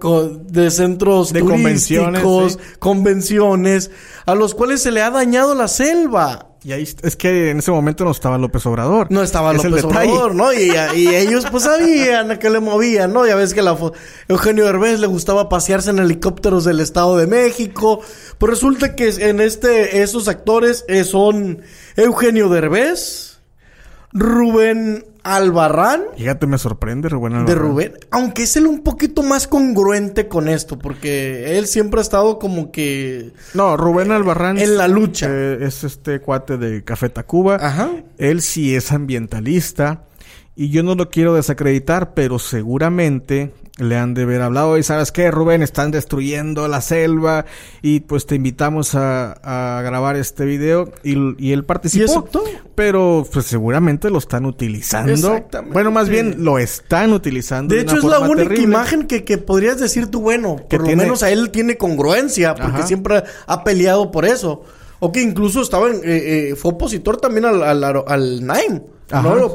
de 0.46 0.70
centros 0.70 1.32
De 1.32 1.40
convenciones, 1.40 2.22
sí. 2.52 2.58
convenciones, 2.78 3.90
a 4.26 4.34
los 4.34 4.54
cuales 4.54 4.82
se 4.82 4.90
le 4.90 5.02
ha 5.02 5.10
dañado 5.10 5.54
la 5.54 5.68
selva. 5.68 6.47
Y 6.68 6.72
ahí 6.72 6.82
es 6.82 7.16
que 7.16 7.48
en 7.48 7.60
ese 7.60 7.70
momento 7.70 8.04
no 8.04 8.10
estaba 8.10 8.36
López 8.36 8.66
Obrador. 8.66 9.06
No 9.08 9.22
estaba 9.22 9.52
Es 9.52 9.64
López. 9.64 9.84
Obrador, 9.84 10.34
¿no? 10.34 10.52
Y, 10.52 10.70
y 10.96 11.08
ellos 11.14 11.46
pues 11.50 11.64
sabían 11.64 12.30
a 12.30 12.38
qué 12.38 12.50
le 12.50 12.60
movían, 12.60 13.10
¿no? 13.10 13.26
Ya 13.26 13.36
ves 13.36 13.54
que 13.54 13.62
la 13.62 13.74
Eugenio 14.28 14.66
Derbez 14.66 15.00
le 15.00 15.06
gustaba 15.06 15.48
pasearse 15.48 15.88
en 15.88 15.98
helicópteros 15.98 16.66
del 16.66 16.80
Estado 16.80 17.16
de 17.16 17.26
México. 17.26 18.02
Pues 18.36 18.50
resulta 18.50 18.94
que 18.94 19.08
en 19.08 19.40
este, 19.40 20.02
esos 20.02 20.28
actores 20.28 20.84
eh, 20.88 21.04
son 21.04 21.62
Eugenio 21.96 22.50
Derbez, 22.50 23.38
Rubén 24.12 25.06
Albarrán, 25.36 26.02
Fíjate, 26.16 26.46
me 26.46 26.58
sorprende, 26.58 27.08
Rubén 27.08 27.32
de 27.32 27.38
Albarrán. 27.52 27.58
Rubén, 27.58 27.92
aunque 28.10 28.42
es 28.44 28.56
él 28.56 28.66
un 28.66 28.82
poquito 28.82 29.22
más 29.22 29.46
congruente 29.46 30.28
con 30.28 30.48
esto, 30.48 30.78
porque 30.78 31.58
él 31.58 31.66
siempre 31.66 32.00
ha 32.00 32.02
estado 32.02 32.38
como 32.38 32.70
que 32.72 33.32
No, 33.54 33.76
Rubén 33.76 34.10
Albarrán. 34.12 34.58
En 34.58 34.76
la 34.76 34.88
lucha. 34.88 35.26
eh, 35.30 35.58
es 35.62 35.84
este 35.84 36.20
cuate 36.20 36.56
de 36.56 36.82
Café 36.84 37.08
Tacuba. 37.08 37.56
Ajá. 37.60 37.90
Él 38.18 38.42
sí 38.42 38.74
es 38.74 38.90
ambientalista. 38.92 40.04
Y 40.60 40.70
yo 40.70 40.82
no 40.82 40.96
lo 40.96 41.08
quiero 41.08 41.34
desacreditar, 41.34 42.14
pero 42.14 42.40
seguramente 42.40 43.52
le 43.76 43.96
han 43.96 44.14
de 44.14 44.22
haber 44.22 44.42
hablado 44.42 44.76
y 44.76 44.82
sabes 44.82 45.12
qué, 45.12 45.30
Rubén, 45.30 45.62
están 45.62 45.92
destruyendo 45.92 46.66
la 46.66 46.80
selva 46.80 47.44
y 47.80 48.00
pues 48.00 48.26
te 48.26 48.34
invitamos 48.34 48.96
a, 48.96 49.78
a 49.78 49.82
grabar 49.82 50.16
este 50.16 50.44
video 50.46 50.90
y, 51.04 51.16
y 51.40 51.52
él 51.52 51.64
participó. 51.64 52.28
¿Y? 52.44 52.56
Pero 52.74 53.24
pues 53.32 53.46
seguramente 53.46 54.10
lo 54.10 54.18
están 54.18 54.46
utilizando. 54.46 55.12
Exactamente. 55.12 55.72
Bueno, 55.74 55.92
más 55.92 56.08
bien 56.08 56.42
lo 56.42 56.58
están 56.58 57.12
utilizando. 57.12 57.72
De 57.72 57.82
hecho, 57.82 57.98
es 57.98 58.02
la 58.02 58.18
única 58.18 58.38
terrible. 58.48 58.64
imagen 58.64 59.06
que, 59.06 59.22
que 59.22 59.38
podrías 59.38 59.78
decir 59.78 60.08
tú, 60.08 60.22
bueno, 60.22 60.56
Que 60.68 60.78
por 60.78 60.90
lo 60.90 60.96
menos 60.96 61.22
a 61.22 61.30
él 61.30 61.52
tiene 61.52 61.76
congruencia, 61.76 62.56
porque 62.56 62.78
Ajá. 62.78 62.86
siempre 62.88 63.22
ha 63.46 63.62
peleado 63.62 64.10
por 64.10 64.24
eso. 64.24 64.64
O 64.98 65.12
que 65.12 65.22
incluso 65.22 65.62
estaba 65.62 65.86
en, 65.88 65.98
eh, 65.98 66.00
eh, 66.50 66.56
fue 66.56 66.72
opositor 66.72 67.18
también 67.18 67.44
al, 67.44 67.62
al, 67.62 67.84
al 67.84 68.44
NAIM, 68.44 68.82
Ajá. 69.08 69.22
¿no? 69.22 69.54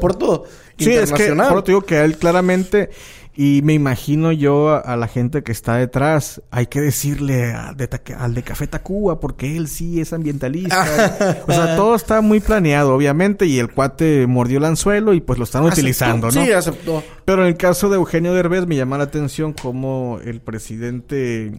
Sí, 0.78 0.92
es 0.92 1.12
que 1.12 1.34
por 1.34 1.64
digo 1.64 1.82
que 1.82 2.00
él 2.02 2.16
claramente 2.18 2.90
y 3.36 3.62
me 3.64 3.72
imagino 3.74 4.30
yo 4.30 4.68
a, 4.70 4.78
a 4.78 4.96
la 4.96 5.08
gente 5.08 5.42
que 5.42 5.50
está 5.50 5.74
detrás, 5.76 6.40
hay 6.52 6.66
que 6.68 6.80
decirle 6.80 7.52
a- 7.52 7.72
de 7.72 7.88
al 8.16 8.32
de 8.32 8.42
Café 8.44 8.68
Tacuba 8.68 9.18
porque 9.18 9.56
él 9.56 9.66
sí 9.66 10.00
es 10.00 10.12
ambientalista. 10.12 11.42
o 11.48 11.52
sea, 11.52 11.74
todo 11.74 11.96
está 11.96 12.20
muy 12.20 12.38
planeado, 12.38 12.94
obviamente, 12.94 13.46
y 13.46 13.58
el 13.58 13.72
cuate 13.72 14.28
mordió 14.28 14.58
el 14.58 14.64
anzuelo 14.66 15.14
y 15.14 15.20
pues 15.20 15.38
lo 15.40 15.44
están 15.44 15.62
Aceptó. 15.62 15.80
utilizando, 15.80 16.26
¿no? 16.30 16.44
Sí, 16.44 16.52
aceptó. 16.52 17.02
Pero 17.24 17.42
en 17.42 17.48
el 17.48 17.56
caso 17.56 17.88
de 17.88 17.96
Eugenio 17.96 18.34
Derbez 18.34 18.68
me 18.68 18.76
llama 18.76 18.98
la 18.98 19.04
atención 19.04 19.52
como 19.52 20.20
el 20.24 20.40
presidente 20.40 21.52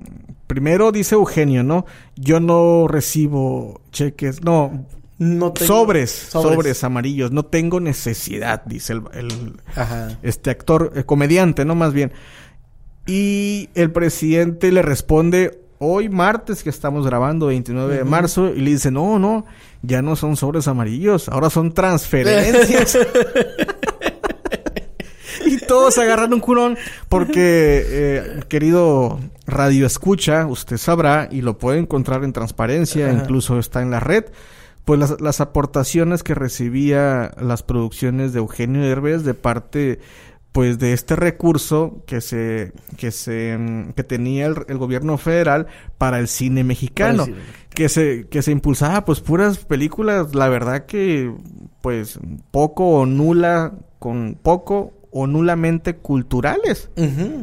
primero 0.48 0.94
dice 0.94 1.16
Eugenio, 1.16 1.64
¿no? 1.64 1.86
Yo 2.16 2.40
no 2.40 2.88
recibo 2.88 3.82
cheques, 3.92 4.44
no, 4.44 4.86
No 5.18 5.54
tengo- 5.54 5.68
sobres, 5.68 6.12
sobres, 6.12 6.84
amarillos. 6.84 7.32
No 7.32 7.44
tengo 7.46 7.80
necesidad, 7.80 8.64
dice 8.66 8.94
el, 8.94 9.02
el- 9.14 9.54
Ajá. 9.76 10.18
este 10.24 10.50
actor, 10.50 10.92
eh, 10.96 11.04
comediante, 11.04 11.66
¿no? 11.66 11.76
Más 11.76 11.94
bien. 11.94 12.12
Y 13.08 13.70
el 13.76 13.92
presidente 13.92 14.72
le 14.72 14.82
responde 14.82 15.62
hoy 15.78 16.10
martes 16.10 16.64
que 16.64 16.70
estamos 16.70 17.06
grabando, 17.06 17.48
29 17.48 17.98
de 17.98 18.04
marzo, 18.04 18.48
y 18.54 18.62
le 18.62 18.72
dice, 18.72 18.92
no, 18.92 19.20
no, 19.20 19.46
ya 19.84 20.02
no 20.02 20.16
son 20.16 20.36
sobres 20.38 20.68
amarillos, 20.68 21.30
ahora 21.30 21.50
son 21.50 21.74
transferencias. 21.74 22.98
y 25.46 25.58
todos 25.60 25.98
agarran 25.98 26.34
un 26.34 26.40
culón 26.40 26.78
porque, 27.10 27.84
eh, 27.88 28.40
querido 28.48 29.20
radio 29.46 29.86
escucha, 29.86 30.46
usted 30.48 30.78
sabrá 30.78 31.28
y 31.32 31.42
lo 31.42 31.58
puede 31.58 31.80
encontrar 31.80 32.24
en 32.24 32.34
transparencia, 32.34 33.12
incluso 33.12 33.60
está 33.60 33.82
en 33.82 33.92
la 33.92 34.00
red. 34.00 34.26
Pues 34.86 35.00
las, 35.00 35.20
las 35.20 35.42
aportaciones 35.42 36.24
que 36.24 36.36
recibía 36.36 37.32
las 37.42 37.64
producciones 37.64 38.34
de 38.34 38.40
Eugenio 38.40 38.82
Derbez 38.82 39.24
de 39.24 39.34
parte 39.34 40.00
pues 40.52 40.80
de 40.80 40.94
este 40.94 41.18
recurso 41.18 42.04
que 42.06 42.22
se 42.22 42.72
que 42.96 43.12
se 43.12 43.60
que 43.94 44.04
tenía 44.06 44.46
el, 44.46 44.56
el 44.70 44.78
gobierno 44.78 45.18
federal 45.18 45.68
para 45.98 46.18
el 46.20 46.30
cine 46.30 46.64
mexicano 46.64 47.26
Para 47.26 47.32
el 47.32 47.36
cine 47.36 47.66
que 47.72 47.90
se 47.90 48.28
que 48.30 48.42
se 48.42 48.52
impulsaba 48.52 49.04
pues 49.04 49.20
puras 49.20 49.58
películas 49.58 50.34
la 50.34 50.48
verdad 50.48 50.86
que 50.86 51.34
pues 51.82 52.20
poco 52.52 52.88
o 52.88 53.06
nula 53.06 53.74
con 54.00 54.40
poco 54.42 54.94
o 55.18 55.28
nulamente 55.28 55.96
culturales. 55.96 56.90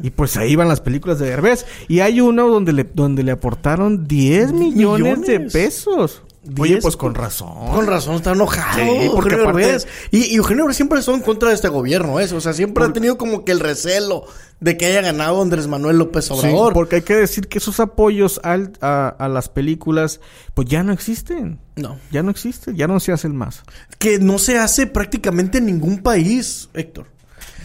Y 0.03 0.11
pues 0.11 0.37
ahí 0.37 0.57
van 0.57 0.69
las 0.69 0.83
películas 0.83 1.19
de 1.19 1.31
Derbez. 1.31 1.65
Y 1.89 2.01
hay 2.01 2.21
uno 2.21 2.47
donde 2.47 2.75
le 2.75 2.85
donde 2.85 3.23
le 3.23 3.33
aportaron 3.33 4.07
10 4.07 4.53
millones, 4.53 5.23
de 5.23 5.41
pesos 5.41 6.23
oye 6.59 6.73
10 6.73 6.83
pues 6.83 6.97
con 6.97 7.15
razón 7.15 7.71
Con 7.73 7.87
razón, 7.87 8.17
está 8.17 8.33
enojado. 8.33 8.77
Sí, 8.79 9.09
porque 9.13 9.35
Eugenio 9.35 9.49
aparte- 9.51 9.61
Derbez. 9.67 9.87
Y, 10.11 10.25
y 10.33 10.35
Eugenio 10.37 10.65
Derbez 10.65 10.77
siempre 10.77 10.99
estuvo 10.99 11.15
en 11.17 11.23
contra 11.23 11.51
de 11.51 11.55
este 11.55 11.69
gobierno, 11.69 12.19
eso. 12.21 12.37
O 12.37 12.41
sea, 12.41 12.53
siempre 12.53 12.85
ha 12.85 12.93
tenido 12.93 13.17
como 13.17 13.45
que 13.45 13.53
el 13.53 13.61
recelo 13.61 14.25
de 14.61 14.77
que 14.77 14.87
haya 14.87 15.01
ganado 15.03 15.41
Andrés 15.43 15.67
Manuel 15.69 15.99
López 15.99 16.25
Sí, 16.27 16.33
Obrador. 16.35 16.73
porque 16.73 16.97
hay 16.97 17.03
que 17.03 17.15
decir 17.17 17.49
que 17.49 17.59
esos 17.59 17.79
apoyos 17.81 18.41
al- 18.45 18.73
a, 18.81 19.09
a 19.09 19.29
las 19.29 19.49
películas, 19.49 20.21
pues 20.55 20.69
ya 20.69 20.83
no 20.83 20.93
existen. 20.93 21.61
No. 21.77 21.99
Ya 22.11 22.23
no 22.23 22.31
existen, 22.31 22.77
ya 22.77 22.87
no 22.89 22.99
se 23.01 23.13
hacen 23.13 23.37
más. 23.37 23.63
Que 23.99 24.19
no 24.19 24.39
se 24.39 24.59
hace 24.59 24.87
prácticamente 24.87 25.59
en 25.59 25.67
ningún 25.67 25.99
país, 26.03 26.69
Héctor. 26.75 27.07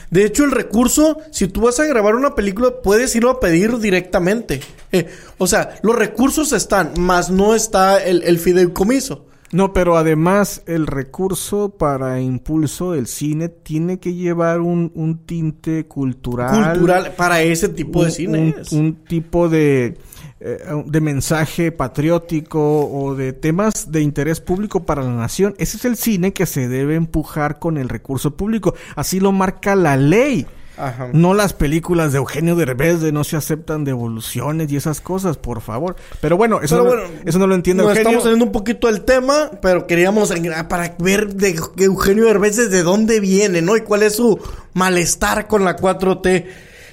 De 0.09 0.25
hecho, 0.25 0.45
el 0.45 0.51
recurso, 0.51 1.17
si 1.31 1.47
tú 1.47 1.61
vas 1.61 1.79
a 1.79 1.85
grabar 1.85 2.15
una 2.15 2.35
película, 2.35 2.81
puedes 2.83 3.15
irlo 3.15 3.29
a 3.29 3.39
pedir 3.39 3.77
directamente. 3.79 4.61
Eh, 4.91 5.07
o 5.37 5.47
sea, 5.47 5.77
los 5.81 5.95
recursos 5.95 6.53
están, 6.53 6.93
más 6.97 7.29
no 7.29 7.55
está 7.55 8.03
el, 8.03 8.23
el 8.23 8.39
fideicomiso. 8.39 9.25
No, 9.51 9.71
pero 9.71 9.95
además 9.95 10.61
el 10.65 10.87
recurso 10.87 11.69
para 11.69 12.19
impulso 12.19 12.91
del 12.91 13.07
cine 13.07 13.47
tiene 13.47 13.97
que 13.97 14.13
llevar 14.13 14.59
un, 14.59 14.91
un 14.93 15.19
tinte 15.19 15.85
cultural. 15.85 16.73
Cultural 16.73 17.13
para 17.15 17.41
ese 17.41 17.69
tipo 17.69 18.03
de 18.03 18.11
cine. 18.11 18.55
Un, 18.71 18.77
un 18.77 18.95
tipo 19.05 19.47
de, 19.47 19.97
eh, 20.39 20.59
de 20.85 21.01
mensaje 21.01 21.71
patriótico 21.71 22.87
o 22.87 23.15
de 23.15 23.33
temas 23.33 23.91
de 23.91 24.01
interés 24.01 24.39
público 24.39 24.85
para 24.85 25.01
la 25.01 25.13
nación. 25.13 25.55
Ese 25.57 25.77
es 25.77 25.85
el 25.85 25.97
cine 25.97 26.31
que 26.33 26.45
se 26.45 26.67
debe 26.67 26.95
empujar 26.95 27.57
con 27.57 27.77
el 27.77 27.89
recurso 27.89 28.37
público. 28.37 28.75
Así 28.95 29.19
lo 29.19 29.31
marca 29.31 29.75
la 29.75 29.97
ley. 29.97 30.45
Ajá. 30.77 31.09
No 31.11 31.33
las 31.33 31.53
películas 31.53 32.11
de 32.11 32.19
Eugenio 32.19 32.55
Derbez 32.55 33.01
de 33.01 33.11
no 33.11 33.23
se 33.23 33.35
aceptan 33.35 33.83
devoluciones 33.83 34.71
y 34.71 34.75
esas 34.77 35.01
cosas, 35.01 35.37
por 35.37 35.61
favor. 35.61 35.95
Pero 36.21 36.37
bueno, 36.37 36.61
eso, 36.61 36.75
Pero 36.75 36.83
no, 36.83 37.01
bueno, 37.07 37.19
eso 37.25 37.39
no 37.39 37.47
lo 37.47 37.55
Eugenio. 37.55 38.09
estamos 38.09 38.23
saliendo 38.23 38.45
un 38.45 38.51
poquito 38.51 38.85
del 38.85 39.01
tema, 39.01 39.49
pero 39.59 39.87
queríamos 39.87 40.31
para 40.69 40.95
ver 40.99 41.33
de 41.33 41.59
de 41.75 41.85
Eugenio 41.85 42.25
Derbez 42.25 42.57
desde 42.57 42.83
dónde 42.83 43.19
viene, 43.19 43.63
¿no? 43.63 43.75
Y 43.75 43.81
cuál 43.81 44.03
es 44.03 44.17
su 44.17 44.39
malestar 44.73 45.47
con 45.47 45.65
la 45.65 45.75
4T. 45.75 46.45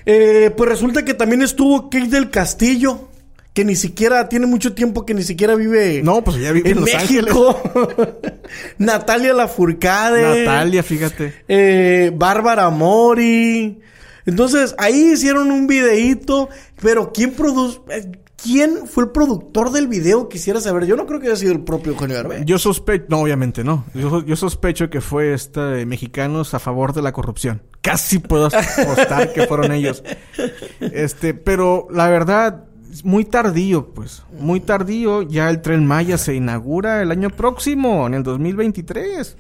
Eh, 0.07 0.51
pues 0.57 0.69
resulta 0.71 1.05
que 1.05 1.13
también 1.13 1.43
estuvo 1.43 1.91
Kate 1.91 2.09
del 2.09 2.31
Castillo, 2.31 3.09
que 3.55 3.65
ni 3.65 3.77
siquiera 3.77 4.29
tiene 4.29 4.47
mucho 4.47 4.75
tiempo 4.75 5.07
que 5.07 5.15
ni 5.15 5.23
siquiera 5.23 5.55
vive 5.55 6.03
No, 6.03 6.23
pues 6.25 6.37
ella 6.39 6.51
vive 6.51 6.71
en, 6.71 6.79
en 6.79 6.85
Los 6.85 6.93
México. 6.93 7.63
Natalia 8.79 9.33
Lafourcade. 9.33 10.27
Ángeles. 10.27 10.47
Natalia, 10.47 10.83
fíjate. 10.83 11.35
Eh, 11.47 12.13
Bárbara 12.15 12.69
Mori. 12.71 13.79
Entonces, 14.27 14.75
ahí 14.77 15.13
hicieron 15.13 15.53
un 15.53 15.69
videíto. 15.69 16.49
Pero 16.83 17.13
¿quién 17.13 17.33
produce? 17.33 17.81
¿Quién 18.43 18.89
fue 18.89 19.05
el 19.05 19.11
productor 19.11 19.71
del 19.71 19.87
video? 19.87 20.29
Quisiera 20.29 20.61
saber. 20.61 20.85
Yo 20.87 20.97
no 20.97 21.07
creo 21.07 21.21
que 21.21 21.29
haya 21.29 21.37
sido 21.37 21.53
el 21.53 21.63
propio 21.63 21.93
Eugenio 21.93 22.17
Derbez. 22.17 22.45
Yo 22.45 22.59
sospecho, 22.59 23.07
no, 23.09 23.21
obviamente 23.21 23.63
no. 23.63 23.85
Yo, 23.95 24.25
yo 24.25 24.35
sospecho 24.35 24.91
que 24.91 25.01
fue 25.01 25.33
este 25.33 25.61
de 25.61 25.87
mexicanos 25.87 26.55
a 26.55 26.59
favor 26.59 26.93
de 26.93 27.03
la 27.03 27.13
corrupción. 27.13 27.63
Casi 27.81 28.19
puedo 28.19 28.47
apostar 28.47 29.33
que 29.33 29.47
fueron 29.47 29.71
ellos. 29.71 30.03
Este, 30.81 31.33
pero 31.33 31.87
la 31.91 32.09
verdad, 32.09 32.65
muy 33.03 33.25
tardío, 33.25 33.87
pues. 33.95 34.23
Muy 34.39 34.61
tardío. 34.61 35.23
Ya 35.23 35.49
el 35.51 35.63
tren 35.63 35.87
Maya 35.87 36.19
se 36.19 36.35
inaugura 36.35 37.01
el 37.03 37.11
año 37.11 37.31
próximo, 37.31 38.07
en 38.07 38.15
el 38.15 38.23
2023. 38.23 39.37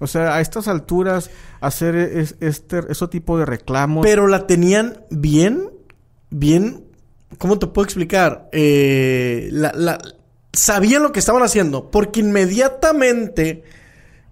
O 0.00 0.06
sea, 0.06 0.34
a 0.36 0.40
estas 0.40 0.66
alturas, 0.68 1.30
hacer 1.60 1.94
es- 1.96 2.36
este, 2.40 2.80
ese 2.88 3.06
tipo 3.08 3.38
de 3.38 3.44
reclamos. 3.46 4.04
Pero 4.06 4.26
la 4.26 4.46
tenían 4.46 4.98
bien, 5.10 5.70
bien. 6.30 6.84
¿Cómo 7.36 7.58
te 7.58 7.66
puedo 7.66 7.84
explicar? 7.84 8.48
Eh, 8.52 9.48
la, 9.52 9.72
la- 9.74 9.98
sabían 10.52 11.02
lo 11.02 11.12
que 11.12 11.18
estaban 11.20 11.42
haciendo. 11.42 11.90
Porque 11.90 12.20
inmediatamente 12.20 13.62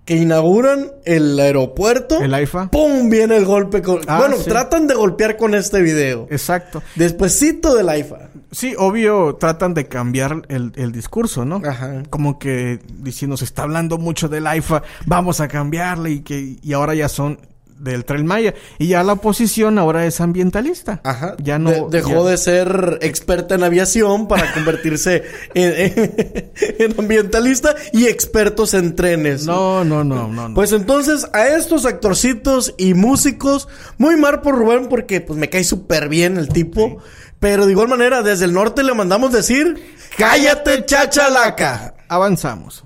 que 0.07 0.17
inauguran 0.17 0.93
el 1.05 1.39
aeropuerto. 1.39 2.23
El 2.23 2.33
AIFA. 2.33 2.71
¡Pum! 2.71 3.11
Viene 3.11 3.37
el 3.37 3.45
golpe. 3.45 3.83
Con... 3.83 4.01
Ah, 4.07 4.21
bueno, 4.21 4.37
sí. 4.37 4.49
tratan 4.49 4.87
de 4.87 4.95
golpear 4.95 5.37
con 5.37 5.55
este 5.55 5.83
video. 5.83 6.29
Exacto. 6.31 6.81
Despuésito 6.95 7.75
del 7.75 7.89
AIFA. 7.89 8.31
Sí, 8.53 8.75
obvio, 8.79 9.35
tratan 9.35 9.75
de 9.75 9.89
cambiar 9.89 10.43
el, 10.49 10.73
el 10.77 10.93
discurso, 10.93 11.45
¿no? 11.45 11.61
Ajá. 11.67 12.05
Como 12.09 12.39
que 12.39 12.79
diciendo, 13.01 13.37
se 13.37 13.45
está 13.45 13.65
hablando 13.65 13.99
mucho 13.99 14.29
del 14.29 14.47
AIFA, 14.47 14.83
vamos 15.07 15.41
a 15.41 15.49
cambiarle 15.49 16.13
y 16.13 16.21
que 16.21 16.57
y 16.63 16.73
ahora 16.73 16.95
ya 16.95 17.09
son 17.09 17.41
del 17.79 18.05
Tren 18.05 18.27
Maya. 18.27 18.55
Y 18.79 18.89
ya 18.89 19.03
la 19.05 19.15
oposición 19.15 19.79
ahora 19.79 20.07
es 20.07 20.21
ambientalista. 20.21 21.01
Ajá. 21.05 21.37
Ya 21.43 21.59
no... 21.59 21.71
De- 21.71 21.99
dejó 21.99 22.25
ya- 22.25 22.31
de 22.31 22.37
ser 22.39 22.99
experta 23.03 23.55
en 23.55 23.65
aviación 23.65 24.29
para 24.29 24.53
convertirse 24.55 25.23
en, 25.55 25.73
en- 25.77 26.53
en 26.79 26.99
ambientalista 26.99 27.75
y 27.93 28.07
expertos 28.07 28.75
en 28.75 28.97
trenes. 28.97 29.47
No, 29.47 29.85
no, 29.85 30.05
no, 30.05 30.29
no. 30.29 30.49
no. 30.49 30.55
Pues 30.55 30.73
entonces 30.73 31.27
a 31.33 31.49
estos 31.49 31.85
actorcitos 31.85 32.75
y 32.79 32.95
músicos, 32.95 33.69
muy 33.99 34.17
mal 34.17 34.41
por 34.41 34.55
Rubén 34.57 34.89
porque 34.89 35.21
pues 35.21 35.39
me 35.39 35.51
cae 35.51 35.65
súper 35.65 36.09
bien 36.09 36.37
el 36.37 36.49
tipo, 36.49 36.99
pero 37.41 37.67
de 37.67 37.73
igual 37.73 37.89
manera 37.89 38.23
desde 38.23 38.47
el 38.47 38.53
norte 38.55 38.83
le 38.83 38.95
mandamos 38.95 39.33
decir, 39.33 39.77
cállate 40.17 40.85
chachalaca. 40.87 41.95
Avanzamos. 42.09 42.85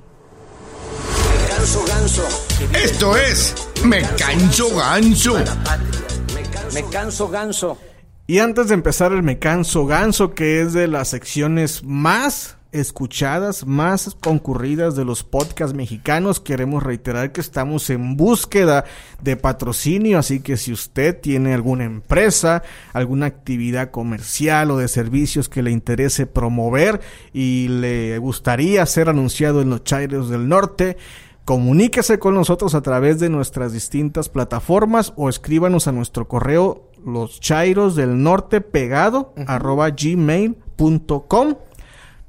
Ganso. 1.61 2.25
Esto 2.73 3.17
es 3.19 3.55
Me 3.85 4.01
Canso 4.17 4.75
Ganso. 4.75 5.37
Me 6.73 6.85
canso, 6.85 7.29
ganso. 7.29 7.79
Y 8.27 8.39
antes 8.39 8.69
de 8.69 8.75
empezar 8.75 9.13
el 9.13 9.23
Me 9.23 9.39
Canso 9.39 9.85
Ganso, 9.85 10.35
que 10.35 10.63
es 10.63 10.73
de 10.73 10.89
las 10.89 11.09
secciones 11.09 11.85
más 11.85 12.57
escuchadas, 12.73 13.67
más 13.67 14.17
concurridas 14.21 14.97
de 14.97 15.05
los 15.05 15.23
podcasts 15.23 15.77
mexicanos. 15.77 16.41
Queremos 16.41 16.83
reiterar 16.83 17.31
que 17.33 17.43
estamos 17.43 17.91
en 17.91 18.17
búsqueda 18.17 18.87
de 19.21 19.37
patrocinio, 19.37 20.19
así 20.19 20.41
que 20.41 20.57
si 20.57 20.73
usted 20.73 21.21
tiene 21.21 21.53
alguna 21.53 21.85
empresa, 21.85 22.63
alguna 22.95 23.27
actividad 23.27 23.91
comercial 23.91 24.71
o 24.71 24.79
de 24.79 24.89
servicios 24.89 25.51
que 25.51 25.63
le 25.63 25.73
interese 25.73 26.27
promover 26.27 27.03
y 27.35 27.69
le 27.69 28.17
gustaría 28.17 28.87
ser 28.87 29.11
anunciado 29.11 29.61
en 29.61 29.69
los 29.69 29.85
Chairos 29.85 30.31
del 30.31 30.49
Norte, 30.49 30.97
comuníquese 31.45 32.19
con 32.19 32.35
nosotros 32.35 32.75
a 32.75 32.83
través 32.83 33.19
de 33.21 33.29
nuestras 33.29 33.73
distintas 33.73 34.29
plataformas 34.29 35.13
o 35.17 35.29
escríbanos 35.29 35.89
a 35.89 35.93
nuestro 35.93 36.29
correo 36.29 36.91
los 37.05 37.41
chairos 37.41 37.97
del 37.97 38.23
norte 38.23 38.61
pegado 38.61 39.33
arroba 39.47 39.91
gmail.com 39.91 41.55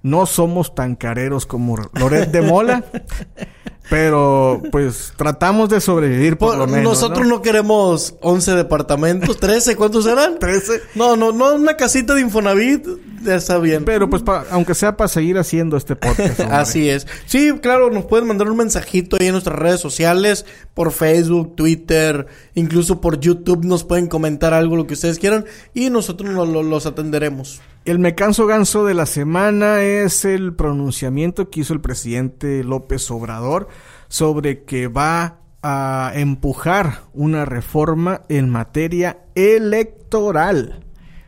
no 0.03 0.25
somos 0.25 0.73
tan 0.73 0.95
careros 0.95 1.45
como 1.45 1.77
Loret 1.93 2.31
de 2.31 2.41
Mola, 2.41 2.83
pero 3.89 4.61
pues 4.71 5.13
tratamos 5.17 5.69
de 5.69 5.81
sobrevivir 5.81 6.37
por, 6.37 6.57
lo 6.57 6.67
menos. 6.67 6.83
Nosotros 6.83 7.27
¿no? 7.27 7.41
queremos 7.41 8.15
11 8.21 8.55
departamentos, 8.55 9.37
13, 9.37 9.75
¿cuántos 9.75 10.05
serán? 10.05 10.39
13. 10.39 10.81
No, 10.95 11.15
no, 11.15 11.31
no, 11.31 11.55
una 11.55 11.75
casita 11.75 12.15
de 12.15 12.21
Infonavit, 12.21 12.87
ya 13.23 13.35
está 13.35 13.57
bien. 13.57 13.83
Pero 13.83 14.09
pues 14.09 14.23
pa, 14.23 14.45
aunque 14.51 14.75
sea 14.75 14.95
para 14.95 15.07
seguir 15.07 15.37
haciendo 15.37 15.77
este 15.77 15.95
podcast. 15.95 16.39
Así 16.39 16.89
es. 16.89 17.05
Sí, 17.25 17.51
claro, 17.61 17.89
nos 17.89 18.05
pueden 18.05 18.27
mandar 18.27 18.49
un 18.49 18.57
mensajito 18.57 19.17
ahí 19.19 19.27
en 19.27 19.33
nuestras 19.33 19.59
redes 19.59 19.81
sociales, 19.81 20.45
por 20.73 20.91
Facebook, 20.91 21.55
Twitter, 21.55 22.27
incluso 22.55 23.01
por 23.01 23.19
YouTube 23.19 23.65
nos 23.65 23.83
pueden 23.83 24.07
comentar 24.07 24.53
algo, 24.53 24.75
lo 24.75 24.87
que 24.87 24.93
ustedes 24.93 25.19
quieran, 25.19 25.45
y 25.73 25.89
nosotros 25.89 26.29
lo, 26.29 26.45
lo, 26.45 26.63
los 26.63 26.85
atenderemos. 26.85 27.61
El 27.83 27.97
me 27.97 28.13
canso 28.13 28.45
ganso 28.45 28.85
de 28.85 28.93
la 28.93 29.07
semana 29.07 29.81
es 29.81 30.23
el 30.23 30.53
pronunciamiento 30.53 31.49
que 31.49 31.61
hizo 31.61 31.73
el 31.73 31.81
presidente 31.81 32.63
López 32.63 33.09
Obrador 33.09 33.69
sobre 34.07 34.63
que 34.65 34.87
va 34.87 35.39
a 35.63 36.11
empujar 36.13 37.01
una 37.13 37.43
reforma 37.43 38.21
en 38.29 38.49
materia 38.49 39.21
electoral. 39.33 40.85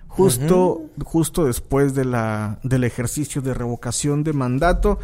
Justo, 0.08 0.74
uh 0.74 0.90
-huh. 0.96 1.04
justo 1.04 1.46
después 1.46 1.96
de 1.96 2.06
la, 2.06 2.60
del 2.62 2.84
ejercicio 2.84 3.42
de 3.42 3.56
revocación 3.56 4.24
de 4.24 4.34
mandato 4.34 5.00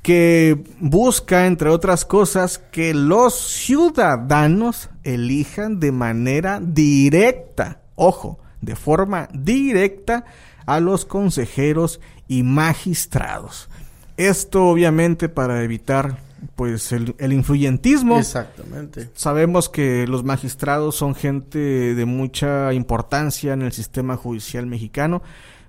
que 0.00 0.64
busca, 0.80 1.46
entre 1.46 1.68
otras 1.68 2.06
cosas, 2.06 2.58
que 2.58 2.94
los 2.94 3.34
ciudadanos 3.34 4.88
elijan 5.02 5.78
de 5.78 5.92
manera 5.92 6.58
directa, 6.62 7.82
ojo, 7.96 8.38
de 8.62 8.76
forma 8.76 9.28
directa, 9.34 10.24
a 10.66 10.80
los 10.80 11.04
consejeros 11.04 12.00
y 12.28 12.42
magistrados. 12.42 13.68
Esto 14.16 14.66
obviamente 14.66 15.28
para 15.28 15.62
evitar 15.62 16.18
pues 16.54 16.92
el, 16.92 17.14
el, 17.18 17.32
influyentismo. 17.32 18.18
Exactamente. 18.18 19.10
Sabemos 19.14 19.68
que 19.68 20.06
los 20.06 20.24
magistrados 20.24 20.96
son 20.96 21.14
gente 21.14 21.58
de 21.94 22.04
mucha 22.04 22.72
importancia 22.72 23.52
en 23.52 23.62
el 23.62 23.72
sistema 23.72 24.16
judicial 24.16 24.66
mexicano, 24.66 25.22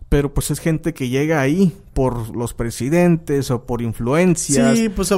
pero 0.09 0.33
pues 0.33 0.51
es 0.51 0.59
gente 0.59 0.93
que 0.93 1.09
llega 1.09 1.41
ahí 1.41 1.73
por 1.97 2.35
los 2.35 2.53
presidentes 2.53 3.49
o 3.49 3.63
por 3.63 3.81
influencias. 3.81 4.77
Sí, 4.77 4.87
pues 4.87 5.11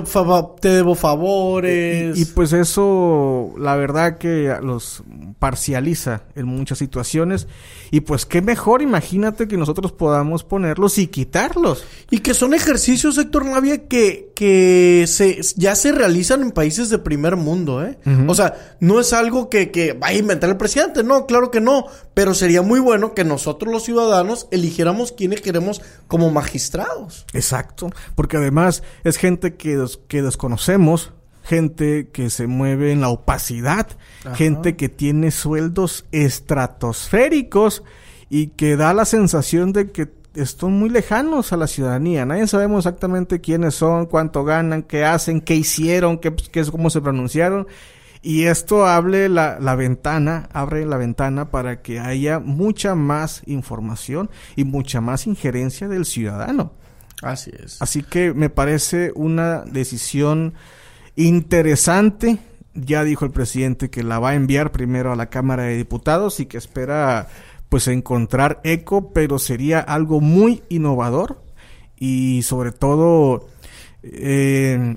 te 0.62 0.70
debo 0.70 0.96
favores. 0.96 2.18
Y, 2.18 2.22
y, 2.22 2.26
pues 2.26 2.54
eso, 2.54 3.54
la 3.58 3.76
verdad 3.76 4.18
que 4.18 4.56
los 4.64 5.04
parcializa 5.40 6.24
en 6.36 6.46
muchas 6.46 6.78
situaciones. 6.78 7.48
Y 7.92 8.00
pues 8.00 8.26
qué 8.26 8.42
mejor, 8.42 8.82
imagínate 8.82 9.48
que 9.48 9.58
nosotros 9.58 9.92
podamos 9.92 10.46
ponerlos 10.46 10.98
y 11.00 11.08
quitarlos. 11.08 11.84
Y 12.12 12.20
que 12.20 12.34
son 12.34 12.54
ejercicios, 12.54 13.18
Héctor 13.18 13.46
Navia, 13.46 13.88
que, 13.88 14.32
que 14.34 15.06
se, 15.08 15.42
ya 15.58 15.76
se 15.76 15.92
realizan 15.92 16.42
en 16.44 16.52
países 16.52 16.90
de 16.90 16.98
primer 17.00 17.36
mundo, 17.36 17.84
¿eh? 17.84 17.98
Uh 18.06 18.10
-huh. 18.10 18.32
O 18.32 18.36
sea, 18.36 18.78
no 18.80 19.02
es 19.02 19.12
algo 19.12 19.50
que, 19.50 19.70
que 19.70 19.94
vaya 19.94 20.16
a 20.16 20.20
inventar 20.20 20.50
el 20.50 20.58
presidente, 20.58 21.04
no, 21.04 21.26
claro 21.26 21.52
que 21.52 21.60
no. 21.60 21.88
Pero 22.14 22.34
sería 22.34 22.62
muy 22.62 22.80
bueno 22.80 23.14
que 23.14 23.26
nosotros 23.26 23.72
los 23.72 23.84
ciudadanos 23.84 24.48
eligiéramos 24.80 25.12
quienes 25.12 25.42
queremos 25.42 25.82
como 26.08 26.32
magistrados. 26.32 27.26
Exacto, 27.34 27.90
porque 28.16 28.38
además 28.38 28.84
es 29.04 29.18
gente 29.18 29.56
que, 29.56 29.78
des 29.78 30.00
que 30.08 30.22
desconocemos, 30.22 31.12
gente 31.44 32.10
que 32.10 32.30
se 32.30 32.48
mueve 32.48 32.92
en 32.92 33.02
la 33.02 33.10
opacidad, 33.10 33.88
Ajá. 34.24 34.36
gente 34.36 34.78
que 34.78 34.88
tiene 34.88 35.32
sueldos 35.32 36.06
estratosféricos 36.12 37.84
y 38.30 38.48
que 38.48 38.78
da 38.78 38.94
la 38.94 39.06
sensación 39.06 39.74
de 39.74 39.92
que 39.92 40.10
están 40.36 40.72
muy 40.72 40.90
lejanos 40.90 41.52
a 41.52 41.58
la 41.58 41.68
ciudadanía. 41.68 42.26
Nadie 42.26 42.48
sabemos 42.48 42.86
exactamente 42.86 43.42
quiénes 43.42 43.76
son, 43.76 44.06
cuánto 44.06 44.46
ganan, 44.46 44.84
qué 44.84 45.04
hacen, 45.04 45.42
qué 45.42 45.56
hicieron, 45.56 46.20
qué, 46.20 46.34
qué 46.52 46.64
cómo 46.66 46.90
se 46.90 47.02
pronunciaron. 47.02 47.68
Y 48.22 48.46
esto 48.46 48.86
abre 48.86 49.30
la, 49.30 49.60
la, 49.60 49.76
ventana, 49.76 50.50
abre 50.52 50.86
la 50.86 50.98
ventana 50.98 51.52
para 51.52 51.82
que 51.82 52.00
haya 52.00 52.40
mucha 52.40 52.94
más 52.96 53.42
información 53.46 54.30
y 54.56 54.66
mucha 54.66 55.00
más 55.00 55.26
injerencia 55.26 55.88
del 55.88 56.06
ciudadano. 56.06 56.74
Así 57.22 57.52
es. 57.58 57.82
Así 57.82 58.04
que 58.04 58.34
me 58.34 58.50
parece 58.50 59.12
una 59.16 59.62
decisión 59.62 60.54
interesante. 61.16 62.40
Ya 62.74 63.04
dijo 63.04 63.26
el 63.26 63.32
presidente 63.32 63.90
que 63.90 64.04
la 64.04 64.20
va 64.20 64.30
a 64.30 64.36
enviar 64.36 64.72
primero 64.72 65.12
a 65.12 65.16
la 65.16 65.30
Cámara 65.30 65.64
de 65.64 65.78
Diputados 65.78 66.40
y 66.40 66.46
que 66.46 66.58
espera 66.58 67.28
pues 67.70 67.88
encontrar 67.88 68.62
eco, 68.64 69.14
pero 69.14 69.38
sería 69.38 69.80
algo 69.80 70.22
muy 70.22 70.64
innovador 70.70 71.42
y 71.98 72.42
sobre 72.44 72.72
todo 72.72 73.48
eh, 74.02 74.96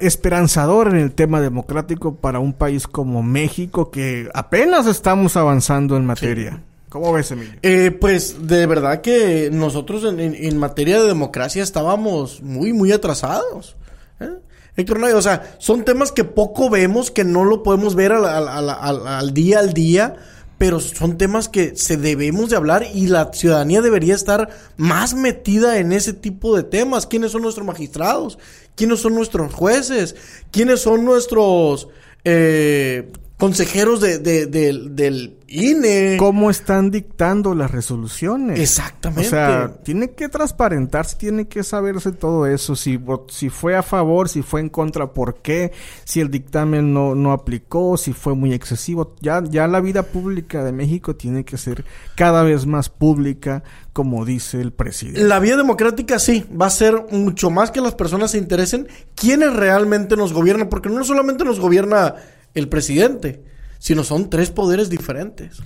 esperanzador 0.00 0.88
en 0.88 0.96
el 0.96 1.12
tema 1.12 1.40
democrático 1.40 2.16
para 2.16 2.40
un 2.40 2.52
país 2.52 2.86
como 2.86 3.22
México 3.22 3.90
que 3.90 4.28
apenas 4.34 4.86
estamos 4.86 5.36
avanzando 5.36 5.96
en 5.96 6.06
materia. 6.06 6.52
Sí. 6.52 6.62
¿Cómo 6.88 7.12
ves, 7.12 7.30
Emilio? 7.30 7.54
Eh, 7.62 7.90
pues 7.90 8.46
de 8.46 8.66
verdad 8.66 9.00
que 9.00 9.50
nosotros 9.52 10.04
en, 10.04 10.20
en, 10.20 10.34
en, 10.34 10.56
materia 10.56 11.00
de 11.00 11.08
democracia 11.08 11.62
estábamos 11.62 12.42
muy, 12.42 12.72
muy 12.72 12.92
atrasados. 12.92 13.76
¿eh? 14.20 14.30
Héctor, 14.76 15.02
o 15.02 15.22
sea, 15.22 15.56
son 15.58 15.84
temas 15.84 16.12
que 16.12 16.24
poco 16.24 16.70
vemos, 16.70 17.10
que 17.10 17.24
no 17.24 17.44
lo 17.44 17.62
podemos 17.62 17.94
ver 17.94 18.12
al, 18.12 18.24
al, 18.24 18.70
al, 18.70 19.06
al 19.06 19.34
día 19.34 19.58
al 19.58 19.72
día 19.72 20.16
pero 20.58 20.80
son 20.80 21.18
temas 21.18 21.48
que 21.48 21.76
se 21.76 21.96
debemos 21.96 22.50
de 22.50 22.56
hablar 22.56 22.86
y 22.94 23.08
la 23.08 23.30
ciudadanía 23.32 23.82
debería 23.82 24.14
estar 24.14 24.48
más 24.76 25.14
metida 25.14 25.78
en 25.78 25.92
ese 25.92 26.12
tipo 26.12 26.56
de 26.56 26.62
temas. 26.62 27.06
¿Quiénes 27.06 27.32
son 27.32 27.42
nuestros 27.42 27.66
magistrados? 27.66 28.38
¿Quiénes 28.74 29.00
son 29.00 29.14
nuestros 29.14 29.52
jueces? 29.52 30.16
¿Quiénes 30.50 30.80
son 30.80 31.04
nuestros 31.04 31.88
eh, 32.24 33.12
consejeros 33.36 34.00
de, 34.00 34.18
de, 34.18 34.46
de, 34.46 34.88
del 34.90 35.38
INE? 35.46 36.16
¿Cómo 36.18 36.50
están 36.50 36.90
dictando 36.90 37.54
las 37.54 37.70
resoluciones? 37.70 38.58
Exactamente. 38.58 39.26
O 39.26 39.30
sea, 39.30 39.76
tiene 39.82 40.12
que 40.12 40.28
transparentarse, 40.28 41.16
tiene 41.16 41.46
que 41.46 41.62
saberse 41.62 42.12
todo 42.12 42.46
eso. 42.46 42.74
Si, 42.76 42.98
si 43.28 43.50
fue 43.50 43.76
a 43.76 43.82
favor, 43.82 44.28
si 44.28 44.42
fue 44.42 44.60
en 44.60 44.70
contra, 44.70 45.12
por 45.12 45.36
qué, 45.42 45.72
si 46.04 46.20
el 46.20 46.30
dictamen 46.30 46.94
no, 46.94 47.14
no 47.14 47.32
aplicó, 47.32 47.96
si 47.96 48.12
fue 48.12 48.34
muy 48.34 48.54
excesivo. 48.54 49.14
Ya, 49.20 49.42
ya 49.44 49.66
la 49.66 49.80
vida 49.80 50.02
pública 50.02 50.64
de 50.64 50.72
México 50.72 51.14
tiene 51.14 51.44
que 51.44 51.58
ser 51.58 51.84
cada 52.14 52.42
vez 52.42 52.64
más 52.64 52.88
pública, 52.88 53.62
como 53.92 54.24
dice 54.24 54.60
el 54.62 54.72
presidente. 54.72 55.24
La 55.24 55.40
vía 55.40 55.56
democrática 55.56 56.18
sí, 56.18 56.46
va 56.58 56.66
a 56.66 56.70
ser 56.70 57.06
mucho 57.10 57.50
más 57.50 57.70
que 57.70 57.82
las 57.82 57.94
personas 57.94 58.30
se 58.30 58.38
interesen 58.38 58.88
quiénes 59.14 59.52
realmente 59.52 60.16
nos 60.16 60.32
gobiernan, 60.32 60.70
porque 60.70 60.88
no 60.88 61.04
solamente 61.04 61.44
nos 61.44 61.60
gobierna 61.60 62.14
el 62.56 62.68
presidente, 62.68 63.44
sino 63.78 64.02
son 64.02 64.28
tres 64.28 64.50
poderes 64.50 64.90
diferentes. 64.90 65.58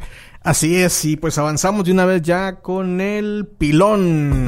Así 0.43 0.77
es, 0.77 1.05
y 1.05 1.17
pues 1.17 1.39
avanzamos 1.39 1.85
de 1.85 1.93
una 1.93 2.05
vez 2.05 2.21
ya 2.23 2.57
con 2.57 3.01
el 3.01 3.47
pilón. 3.59 4.45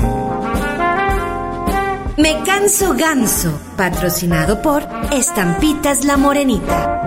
Me 2.19 2.43
canso 2.45 2.95
ganso, 2.95 3.59
patrocinado 3.77 4.61
por 4.61 4.83
Estampitas 5.13 6.05
La 6.05 6.17
Morenita. 6.17 6.99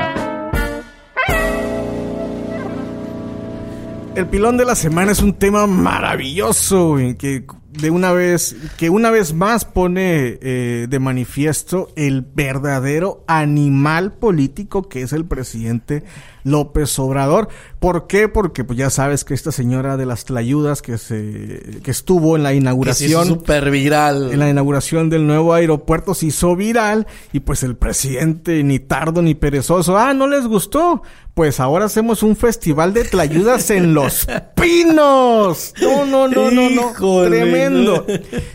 El 4.16 4.28
pilón 4.28 4.56
de 4.56 4.66
la 4.66 4.76
semana 4.76 5.12
es 5.12 5.22
un 5.22 5.34
tema 5.34 5.68
maravilloso 5.68 6.96
que 7.20 7.46
de 7.80 7.90
una 7.90 8.12
vez 8.12 8.56
que 8.78 8.90
una 8.90 9.12
vez 9.12 9.34
más 9.34 9.66
pone 9.66 10.38
eh, 10.42 10.88
de 10.90 11.00
manifiesto 11.00 11.90
el 11.96 12.22
verdadero 12.22 13.24
animal 13.28 14.14
político 14.14 14.88
que 14.88 15.02
es 15.02 15.14
el 15.14 15.26
presidente 15.26 16.04
López 16.44 17.00
Obrador. 17.00 17.50
¿Por 17.80 18.06
qué? 18.06 18.30
Porque 18.30 18.64
pues 18.64 18.78
ya 18.78 18.92
sabes 18.92 19.24
que 19.26 19.34
esta 19.34 19.52
señora 19.52 19.98
de 19.98 20.06
las 20.06 20.26
tlayudas 20.26 20.82
que 20.82 20.98
se 20.98 21.80
que 21.84 21.92
estuvo 21.92 22.36
en 22.36 22.44
la 22.44 22.54
inauguración 22.54 23.28
super 23.28 23.72
viral 23.72 24.32
en 24.32 24.40
la 24.40 24.50
inauguración 24.50 25.10
del 25.10 25.26
nuevo 25.26 25.54
aeropuerto 25.54 26.14
se 26.14 26.28
hizo 26.28 26.56
viral 26.56 27.08
y 27.34 27.40
pues 27.40 27.64
el 27.64 27.76
presidente 27.76 28.64
ni 28.64 28.80
tardo 28.80 29.22
ni 29.22 29.36
perezoso, 29.36 29.98
ah, 29.98 30.14
no 30.14 30.28
les 30.28 30.46
gustó. 30.46 31.02
Pues 31.36 31.60
ahora 31.60 31.84
hacemos 31.84 32.24
un 32.24 32.38
festival 32.38 32.94
de 32.94 33.04
tlayudas 33.04 33.70
en 33.70 33.94
los 33.94 34.26
pinos. 34.56 35.74
No, 35.82 36.06
no, 36.06 36.30
no, 36.30 36.50
no, 36.50 36.70
no. 36.70 36.92
Híjole. 36.92 37.42
Tremendo. 37.42 38.06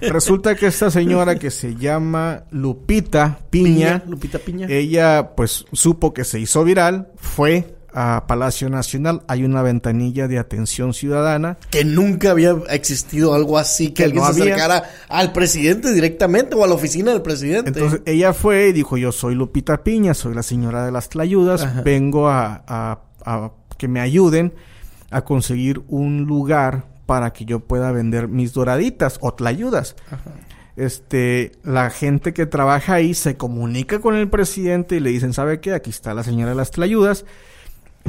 Resulta 0.01 0.55
que 0.57 0.69
esta 0.69 0.91
señora 0.91 1.39
que 1.39 1.51
se 1.51 1.75
llama 1.77 2.45
Lupita 2.51 3.39
Piña, 3.51 4.01
Piña, 4.01 4.03
Lupita 4.09 4.39
Piña. 4.39 4.67
ella 4.71 5.33
pues 5.37 5.67
supo 5.73 6.15
que 6.15 6.25
se 6.25 6.41
hizo 6.41 6.65
viral, 6.65 7.09
fue 7.17 7.77
a 7.93 8.25
Palacio 8.27 8.69
Nacional, 8.71 9.23
hay 9.29 9.45
una 9.45 9.63
ventanilla 9.63 10.29
de 10.29 10.39
atención 10.39 10.95
ciudadana. 10.95 11.57
Que 11.71 11.85
nunca 11.85 12.31
había 12.31 12.55
existido 12.71 13.35
algo 13.35 13.59
así, 13.59 13.89
que, 13.89 13.95
Que 13.95 14.05
alguien 14.05 14.23
no 14.25 14.33
se 14.33 14.43
había. 14.43 14.55
acercara 14.55 14.91
al 15.09 15.33
presidente 15.33 15.93
directamente 15.93 16.55
o 16.55 16.65
a 16.65 16.67
la 16.67 16.75
oficina 16.75 17.13
del 17.13 17.23
presidente. 17.23 17.71
Entonces 17.71 18.03
ella 18.07 18.33
fue 18.33 18.69
y 18.69 18.73
dijo, 18.73 18.97
yo 18.97 19.13
soy 19.13 19.35
Lupita 19.35 19.83
Piña, 19.83 20.15
soy 20.15 20.35
la 20.35 20.43
señora 20.43 20.85
de 20.85 20.93
las 20.93 21.09
tlayudas, 21.09 21.63
Ajá. 21.63 21.83
vengo 21.83 22.29
a, 22.29 22.63
a- 22.67 23.01
a 23.25 23.51
que 23.77 23.89
me 23.89 24.01
ayuden 24.01 24.53
a 25.11 25.23
conseguir 25.25 25.83
un 25.89 26.25
lugar 26.27 26.85
para 27.07 27.33
que 27.33 27.45
yo 27.45 27.61
pueda 27.61 27.91
vender 27.91 28.29
mis 28.29 28.53
doraditas 28.53 29.19
o 29.21 29.35
tlayudas. 29.35 29.97
Este, 30.77 31.53
la 31.65 31.91
gente 31.91 32.33
que 32.33 32.47
trabaja 32.47 32.95
ahí 32.95 33.15
se 33.15 33.37
comunica 33.37 33.99
con 33.99 34.15
el 34.15 34.29
presidente 34.31 34.97
y 34.97 35.01
le 35.01 35.11
dicen, 35.11 35.33
¿sabe 35.33 35.61
qué? 35.61 35.75
Aquí 35.75 35.91
está 35.91 36.15
la 36.15 36.23
señora 36.23 36.51
de 36.51 36.57
las 36.57 36.71
tlayudas 36.71 37.25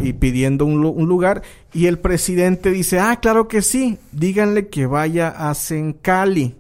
y 0.02 0.14
pidiendo 0.14 0.66
un, 0.66 0.86
un 0.86 1.08
lugar 1.08 1.42
y 1.74 1.86
el 1.88 2.00
presidente 2.00 2.72
dice, 2.72 3.00
ah, 3.00 3.20
claro 3.22 3.48
que 3.48 3.62
sí, 3.62 3.98
díganle 4.12 4.68
que 4.68 4.86
vaya 4.86 5.30
a 5.30 5.54
Sencali. 5.54 6.56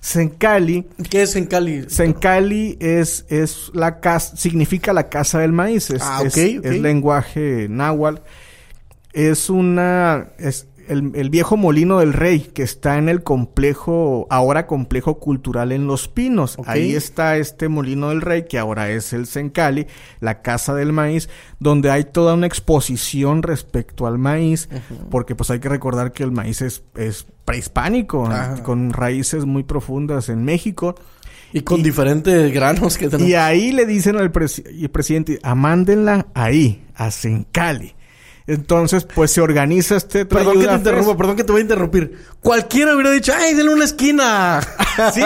Sencali 0.00 0.86
¿Qué 1.08 1.22
es 1.22 1.34
en 1.34 1.46
Cali? 1.46 1.86
Sencali 1.88 2.76
es, 2.78 3.24
es 3.30 3.70
la 3.72 4.00
casa, 4.00 4.36
significa 4.36 4.92
la 4.92 5.08
casa 5.08 5.38
del 5.38 5.52
maíz. 5.52 5.88
Es, 5.90 6.02
Ah, 6.02 6.20
ok, 6.20 6.36
es- 6.36 6.80
lenguaje 6.80 7.68
náhuatl. 7.70 8.20
Es 9.14 9.48
una, 9.48 10.28
es 10.38 10.66
el, 10.88 11.12
el 11.14 11.30
viejo 11.30 11.56
molino 11.56 11.98
del 12.00 12.12
rey 12.12 12.40
que 12.40 12.62
está 12.62 12.98
en 12.98 13.08
el 13.08 13.22
complejo, 13.22 14.26
ahora 14.30 14.66
complejo 14.66 15.18
cultural 15.18 15.72
en 15.72 15.86
Los 15.86 16.08
Pinos. 16.08 16.56
Ahí 16.66 16.94
está 16.94 17.36
este 17.36 17.68
molino 17.68 18.10
del 18.10 18.20
rey 18.20 18.44
que 18.48 18.58
ahora 18.58 18.90
es 18.90 19.12
el 19.12 19.26
Sencali, 19.26 19.86
la 20.20 20.42
casa 20.42 20.74
del 20.74 20.92
maíz, 20.92 21.28
donde 21.60 21.90
hay 21.90 22.04
toda 22.04 22.34
una 22.34 22.46
exposición 22.46 23.42
respecto 23.42 24.06
al 24.06 24.18
maíz, 24.18 24.68
porque 25.10 25.34
pues 25.34 25.50
hay 25.50 25.60
que 25.60 25.68
recordar 25.68 26.12
que 26.12 26.22
el 26.22 26.32
maíz 26.32 26.62
es, 26.62 26.82
es 26.96 27.26
prehispánico, 27.44 28.26
Ajá. 28.26 28.62
con 28.62 28.92
raíces 28.92 29.44
muy 29.44 29.62
profundas 29.62 30.28
en 30.28 30.44
México. 30.44 30.94
Y 31.52 31.60
con 31.60 31.82
diferentes 31.84 32.52
granos 32.52 32.98
que 32.98 33.08
tenemos. 33.08 33.28
Y 33.30 33.34
ahí 33.34 33.70
le 33.70 33.86
dicen 33.86 34.16
al 34.16 34.32
presi- 34.32 34.64
y 34.72 34.88
presidente, 34.88 35.38
amándenla 35.42 36.26
ahí, 36.34 36.84
a 36.96 37.10
Sencali. 37.12 37.94
Entonces, 38.46 39.04
pues 39.04 39.30
se 39.30 39.40
organiza 39.40 39.96
este 39.96 40.26
Perdón 40.26 40.60
que 40.60 40.66
te 40.66 40.78
Fest. 40.78 41.16
perdón 41.16 41.36
que 41.36 41.44
te 41.44 41.52
voy 41.52 41.60
a 41.60 41.62
interrumpir. 41.62 42.18
Cualquiera 42.40 42.94
hubiera 42.94 43.10
dicho, 43.10 43.32
¡ay, 43.34 43.54
denle 43.54 43.72
una 43.74 43.84
esquina! 43.84 44.60
Sí, 45.12 45.22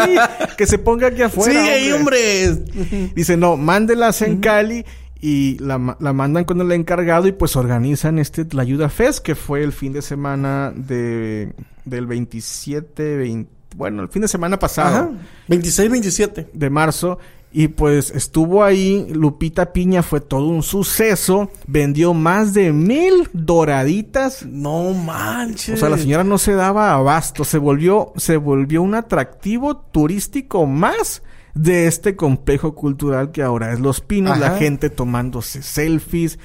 que 0.56 0.66
se 0.66 0.78
ponga 0.78 1.08
aquí 1.08 1.20
afuera. 1.20 1.52
sí, 1.52 1.68
ahí, 1.68 1.92
hombre. 1.92 2.52
Dice, 3.14 3.36
no, 3.36 3.58
mándela 3.58 4.08
a 4.08 4.12
Sencali 4.12 4.86
y 5.20 5.58
la, 5.58 5.96
la 6.00 6.12
mandan 6.14 6.44
con 6.44 6.58
el 6.62 6.72
encargado 6.72 7.28
y 7.28 7.32
pues 7.32 7.54
organizan 7.54 8.18
este 8.18 8.46
La 8.52 8.62
Ayuda 8.62 8.88
Fest, 8.88 9.18
que 9.18 9.34
fue 9.34 9.62
el 9.62 9.72
fin 9.72 9.92
de 9.92 10.00
semana 10.00 10.72
de, 10.74 11.52
del 11.84 12.06
27, 12.06 13.16
20 13.18 13.58
bueno, 13.76 14.02
el 14.02 14.08
fin 14.08 14.22
de 14.22 14.28
semana 14.28 14.58
pasado. 14.58 14.96
Ajá. 14.96 15.10
26, 15.48 15.90
27. 15.90 16.50
de 16.52 16.70
marzo. 16.70 17.18
Y 17.50 17.68
pues 17.68 18.10
estuvo 18.10 18.62
ahí, 18.62 19.06
Lupita 19.10 19.72
Piña 19.72 20.02
fue 20.02 20.20
todo 20.20 20.46
un 20.48 20.62
suceso, 20.62 21.50
vendió 21.66 22.12
más 22.12 22.52
de 22.52 22.72
mil 22.74 23.28
doraditas. 23.32 24.44
No 24.44 24.92
manches. 24.92 25.76
O 25.76 25.78
sea, 25.78 25.88
la 25.88 25.96
señora 25.98 26.24
no 26.24 26.36
se 26.38 26.52
daba 26.52 26.92
abasto, 26.92 27.44
se 27.44 27.56
volvió, 27.58 28.12
se 28.16 28.36
volvió 28.36 28.82
un 28.82 28.94
atractivo 28.94 29.76
turístico 29.78 30.66
más 30.66 31.22
de 31.54 31.86
este 31.86 32.16
complejo 32.16 32.74
cultural 32.74 33.32
que 33.32 33.42
ahora 33.42 33.72
es 33.72 33.80
Los 33.80 34.00
Pinos, 34.02 34.32
Ajá. 34.36 34.40
la 34.52 34.58
gente 34.58 34.90
tomándose 34.90 35.62
selfies, 35.62 36.38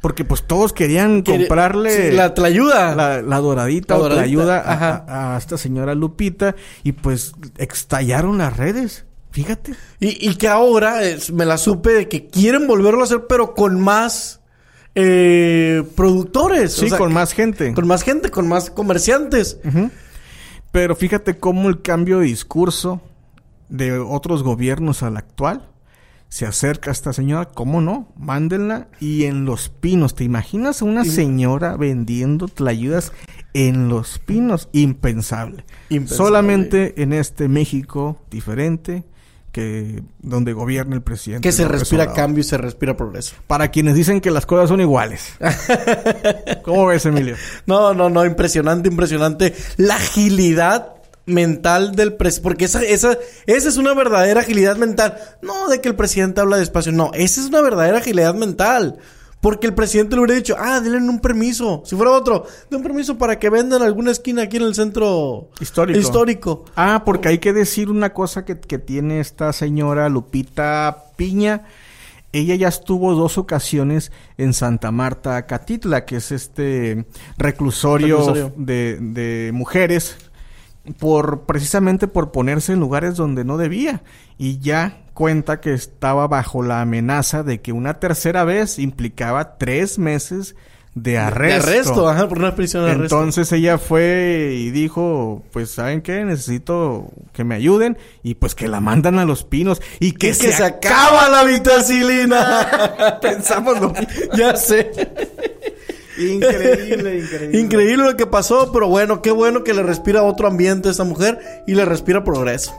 porque 0.00 0.24
pues 0.24 0.42
todos 0.46 0.72
querían 0.72 1.22
comprarle 1.22 2.10
Sí, 2.10 2.16
la 2.16 2.34
tlayuda. 2.34 2.94
la, 2.94 3.22
la 3.22 3.38
doradita 3.38 3.94
La 3.94 4.00
o 4.00 4.08
doradita, 4.08 5.34
a 5.34 5.38
esta 5.38 5.56
señora 5.56 5.94
Lupita 5.94 6.54
y 6.82 6.92
pues 6.92 7.32
estallaron 7.56 8.38
las 8.38 8.56
redes. 8.56 9.04
Fíjate. 9.30 9.74
Y, 10.00 10.28
y 10.30 10.36
que 10.36 10.48
ahora 10.48 11.04
es- 11.04 11.30
me 11.32 11.44
la 11.44 11.58
supe 11.58 11.90
de 11.90 12.08
que 12.08 12.26
quieren 12.28 12.66
volverlo 12.66 13.00
a 13.00 13.04
hacer, 13.04 13.26
pero 13.28 13.54
con 13.54 13.80
más 13.80 14.40
eh, 14.94 15.84
productores. 15.94 16.72
Sí, 16.72 16.86
o 16.86 16.88
sea, 16.88 16.98
con 16.98 17.12
más 17.12 17.32
gente. 17.32 17.72
Con 17.74 17.86
más 17.86 18.02
gente, 18.02 18.30
con 18.30 18.48
más 18.48 18.70
comerciantes. 18.70 19.58
Pero 20.72 20.96
fíjate 20.96 21.38
cómo 21.38 21.68
el 21.68 21.82
cambio 21.82 22.18
de 22.18 22.26
discurso 22.26 23.00
de 23.68 23.98
otros 23.98 24.42
gobiernos 24.42 25.02
al 25.02 25.16
actual 25.16 25.68
se 26.30 26.44
acerca 26.46 26.90
a 26.90 26.92
esta 26.92 27.12
señora, 27.14 27.46
¿cómo 27.46 27.80
no? 27.80 28.12
Mándenla 28.16 28.88
y 29.00 29.24
en 29.24 29.44
Los 29.46 29.70
Pinos, 29.70 30.14
¿te 30.14 30.24
imaginas 30.24 30.82
a 30.82 30.84
una 30.84 31.04
señora 31.06 31.76
vendiendo 31.78 32.48
tlayudas 32.48 33.12
en 33.54 33.88
Los 33.88 34.18
Pinos? 34.18 34.68
Impensable. 34.72 35.64
Impensable. 35.88 36.16
Solamente 36.16 37.02
en 37.02 37.14
este 37.14 37.48
México 37.48 38.20
diferente 38.30 39.04
que 39.52 40.02
donde 40.20 40.52
gobierna 40.52 40.94
el 40.94 41.02
presidente. 41.02 41.48
Que 41.48 41.52
se 41.52 41.66
respira 41.66 42.04
Obrador. 42.04 42.16
cambio 42.22 42.40
y 42.40 42.44
se 42.44 42.58
respira 42.58 42.96
progreso. 42.96 43.34
Para 43.46 43.70
quienes 43.70 43.94
dicen 43.94 44.20
que 44.20 44.30
las 44.30 44.46
cosas 44.46 44.68
son 44.68 44.80
iguales. 44.80 45.32
¿Cómo 46.62 46.86
ves, 46.86 47.06
Emilio? 47.06 47.36
No, 47.66 47.94
no, 47.94 48.10
no, 48.10 48.24
impresionante, 48.24 48.88
impresionante. 48.88 49.54
La 49.76 49.96
agilidad 49.96 50.94
mental 51.26 51.94
del 51.94 52.14
presidente. 52.14 52.42
Porque 52.42 52.64
esa, 52.66 52.82
esa, 52.82 53.18
esa 53.46 53.68
es 53.68 53.76
una 53.76 53.94
verdadera 53.94 54.40
agilidad 54.40 54.76
mental. 54.76 55.16
No 55.42 55.68
de 55.68 55.80
que 55.80 55.88
el 55.88 55.94
presidente 55.94 56.40
habla 56.40 56.56
despacio, 56.56 56.92
no, 56.92 57.10
esa 57.14 57.40
es 57.40 57.46
una 57.46 57.60
verdadera 57.60 57.98
agilidad 57.98 58.34
mental. 58.34 58.98
Porque 59.40 59.68
el 59.68 59.74
presidente 59.74 60.16
le 60.16 60.22
hubiera 60.22 60.34
dicho, 60.34 60.56
ah, 60.58 60.80
denle 60.80 60.98
un 60.98 61.20
permiso. 61.20 61.82
Si 61.84 61.94
fuera 61.94 62.10
otro, 62.10 62.44
de 62.68 62.76
un 62.76 62.82
permiso 62.82 63.16
para 63.18 63.38
que 63.38 63.50
vendan 63.50 63.82
alguna 63.82 64.10
esquina 64.10 64.42
aquí 64.42 64.56
en 64.56 64.64
el 64.64 64.74
centro 64.74 65.50
Histórico. 65.60 65.98
histórico. 65.98 66.64
Ah, 66.74 67.02
porque 67.04 67.28
hay 67.28 67.38
que 67.38 67.52
decir 67.52 67.88
una 67.88 68.12
cosa 68.12 68.44
que, 68.44 68.58
que 68.58 68.78
tiene 68.78 69.20
esta 69.20 69.52
señora 69.52 70.08
Lupita 70.08 71.04
Piña. 71.16 71.64
Ella 72.32 72.56
ya 72.56 72.68
estuvo 72.68 73.14
dos 73.14 73.38
ocasiones 73.38 74.12
en 74.36 74.52
Santa 74.52 74.90
Marta, 74.90 75.46
Catitla, 75.46 76.04
que 76.04 76.16
es 76.16 76.32
este 76.32 77.06
reclusorio, 77.38 78.18
Reclusorio. 78.18 78.52
De, 78.56 78.98
de 79.00 79.52
mujeres, 79.52 80.16
por 80.98 81.42
precisamente 81.46 82.06
por 82.06 82.30
ponerse 82.32 82.72
en 82.72 82.80
lugares 82.80 83.16
donde 83.16 83.44
no 83.44 83.56
debía. 83.56 84.02
Y 84.36 84.58
ya 84.58 85.04
cuenta 85.18 85.60
que 85.60 85.74
estaba 85.74 86.28
bajo 86.28 86.62
la 86.62 86.80
amenaza 86.80 87.42
de 87.42 87.60
que 87.60 87.72
una 87.72 87.94
tercera 87.98 88.44
vez 88.44 88.78
implicaba 88.78 89.58
tres 89.58 89.98
meses 89.98 90.54
de 90.94 91.18
arresto. 91.18 91.64
De 91.64 91.72
arresto, 91.72 92.08
ajá, 92.08 92.28
por 92.28 92.38
una 92.38 92.54
prisión 92.54 92.84
de 92.84 92.92
arresto. 92.92 93.16
Entonces 93.16 93.50
ella 93.50 93.78
fue 93.78 94.54
y 94.56 94.70
dijo, 94.70 95.42
pues 95.50 95.72
¿saben 95.72 96.02
qué? 96.02 96.24
Necesito 96.24 97.10
que 97.32 97.42
me 97.42 97.56
ayuden 97.56 97.98
y 98.22 98.36
pues 98.36 98.54
que 98.54 98.68
la 98.68 98.78
mandan 98.78 99.18
a 99.18 99.24
los 99.24 99.42
pinos 99.42 99.82
y 99.98 100.12
que, 100.12 100.34
se, 100.34 100.52
se 100.52 100.62
acaba. 100.62 101.24
acaba 101.24 101.28
la 101.30 101.42
vitacilina. 101.50 103.18
Pensamos 103.20 103.80
lo 103.80 103.90
mismo. 103.90 104.06
ya 104.36 104.54
sé. 104.54 104.88
Increíble, 106.16 107.18
increíble. 107.18 107.58
Increíble 107.58 108.04
lo 108.04 108.16
que 108.16 108.26
pasó, 108.26 108.70
pero 108.70 108.86
bueno, 108.86 109.20
qué 109.20 109.32
bueno 109.32 109.64
que 109.64 109.74
le 109.74 109.82
respira 109.82 110.22
otro 110.22 110.46
ambiente 110.46 110.86
a 110.86 110.90
esta 110.92 111.02
mujer 111.02 111.40
y 111.66 111.74
le 111.74 111.84
respira 111.84 112.22
progreso. 112.22 112.72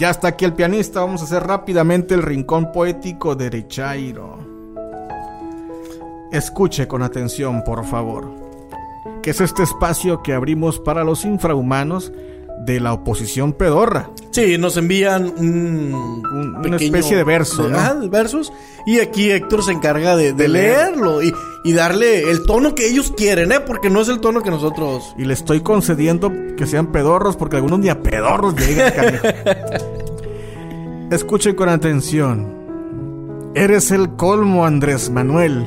Ya 0.00 0.08
está 0.08 0.28
aquí 0.28 0.46
el 0.46 0.54
pianista, 0.54 1.00
vamos 1.00 1.20
a 1.20 1.24
hacer 1.24 1.42
rápidamente 1.42 2.14
el 2.14 2.22
rincón 2.22 2.72
poético 2.72 3.36
de 3.36 3.50
Richairo. 3.50 4.38
Escuche 6.32 6.88
con 6.88 7.02
atención, 7.02 7.62
por 7.64 7.84
favor. 7.84 8.32
Que 9.22 9.28
es 9.28 9.42
este 9.42 9.62
espacio 9.62 10.22
que 10.22 10.32
abrimos 10.32 10.80
para 10.80 11.04
los 11.04 11.26
infrahumanos 11.26 12.14
de 12.66 12.78
la 12.80 12.92
oposición 12.92 13.52
pedorra. 13.52 14.10
Sí, 14.32 14.56
nos 14.58 14.76
envían 14.76 15.32
un, 15.36 15.92
Un- 15.94 16.56
una 16.64 16.76
especie 16.76 17.16
de 17.16 17.24
verso, 17.24 17.68
¿no? 17.68 18.08
Versos. 18.10 18.52
Y 18.86 19.00
aquí 19.00 19.30
Héctor 19.30 19.64
se 19.64 19.72
encarga 19.72 20.16
de, 20.16 20.32
de 20.32 20.42
De 20.44 20.48
leer. 20.48 20.76
leerlo 20.88 21.22
y, 21.22 21.32
y 21.64 21.72
darle 21.72 22.30
el 22.30 22.44
tono 22.46 22.74
que 22.74 22.86
ellos 22.88 23.12
quieren, 23.16 23.50
¿eh? 23.52 23.60
Porque 23.60 23.90
no 23.90 24.00
es 24.00 24.08
el 24.08 24.20
tono 24.20 24.42
que 24.42 24.50
nosotros. 24.50 25.14
Y 25.18 25.24
le 25.24 25.34
estoy 25.34 25.60
concediendo 25.62 26.32
que 26.56 26.66
sean 26.66 26.92
pedorros 26.92 27.36
porque 27.36 27.56
algunos 27.56 27.78
ni 27.80 27.88
a 27.88 28.00
pedorros 28.02 28.54
llegan. 28.56 29.20
Escuchen 31.10 31.54
con 31.56 31.68
atención. 31.68 32.60
Eres 33.54 33.90
el 33.90 34.10
colmo, 34.16 34.64
Andrés 34.64 35.10
Manuel. 35.10 35.66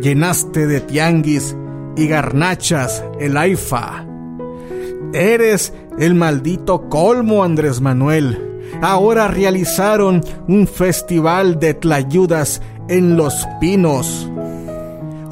Llenaste 0.00 0.66
de 0.66 0.80
tianguis 0.80 1.54
y 1.96 2.06
garnachas 2.06 3.04
el 3.20 3.36
AIFA. 3.36 4.06
Eres 5.16 5.72
el 5.98 6.14
maldito 6.14 6.90
colmo, 6.90 7.42
Andrés 7.42 7.80
Manuel. 7.80 8.60
Ahora 8.82 9.28
realizaron 9.28 10.22
un 10.46 10.66
festival 10.66 11.58
de 11.58 11.72
tlayudas 11.72 12.60
en 12.90 13.16
Los 13.16 13.48
Pinos. 13.58 14.30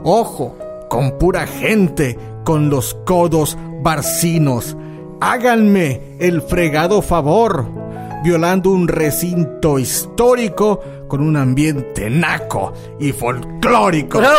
Ojo, 0.02 0.56
con 0.88 1.18
pura 1.18 1.46
gente 1.46 2.18
con 2.44 2.70
los 2.70 2.94
codos 3.04 3.58
barcinos. 3.82 4.74
Háganme 5.20 6.16
el 6.18 6.40
fregado 6.40 7.02
favor, 7.02 7.66
violando 8.24 8.70
un 8.70 8.88
recinto 8.88 9.78
histórico 9.78 10.80
con 11.08 11.20
un 11.20 11.36
ambiente 11.36 12.08
naco 12.08 12.72
y 12.98 13.12
folclórico. 13.12 14.22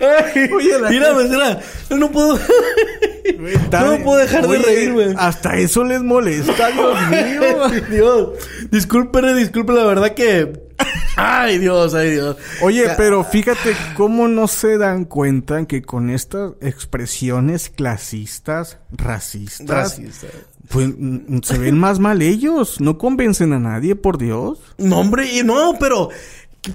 Oye, 0.00 0.78
mira, 0.90 1.12
pues, 1.12 1.28
mira, 1.28 1.60
no 1.90 2.10
puedo. 2.10 2.38
no 3.70 4.04
puedo 4.04 4.16
dejar 4.18 4.42
de 4.42 4.48
Oye, 4.48 4.62
reírme. 4.64 5.14
Hasta 5.16 5.56
eso 5.56 5.84
les 5.84 6.02
molesta, 6.02 6.70
Dios 6.70 7.08
mío. 7.10 7.64
Ay, 7.64 7.82
Dios. 7.90 8.28
Disculpen, 8.70 9.36
disculpen, 9.36 9.76
la 9.76 9.84
verdad 9.84 10.14
que. 10.14 10.67
Ay, 11.20 11.58
Dios, 11.58 11.94
ay, 11.94 12.12
Dios. 12.12 12.36
Oye, 12.62 12.84
pero 12.96 13.24
fíjate 13.24 13.74
cómo 13.96 14.28
no 14.28 14.46
se 14.46 14.78
dan 14.78 15.04
cuenta 15.04 15.66
que 15.66 15.82
con 15.82 16.10
estas 16.10 16.52
expresiones 16.60 17.70
clasistas, 17.70 18.78
racistas, 18.92 19.98
Racista. 19.98 20.28
pues 20.68 20.88
mm, 20.96 21.38
se 21.42 21.58
ven 21.58 21.76
más 21.76 21.98
mal 21.98 22.22
ellos. 22.22 22.80
No 22.80 22.98
convencen 22.98 23.52
a 23.52 23.58
nadie, 23.58 23.96
por 23.96 24.16
Dios. 24.16 24.60
No, 24.78 25.00
hombre, 25.00 25.28
y 25.36 25.42
no, 25.42 25.74
pero. 25.80 26.10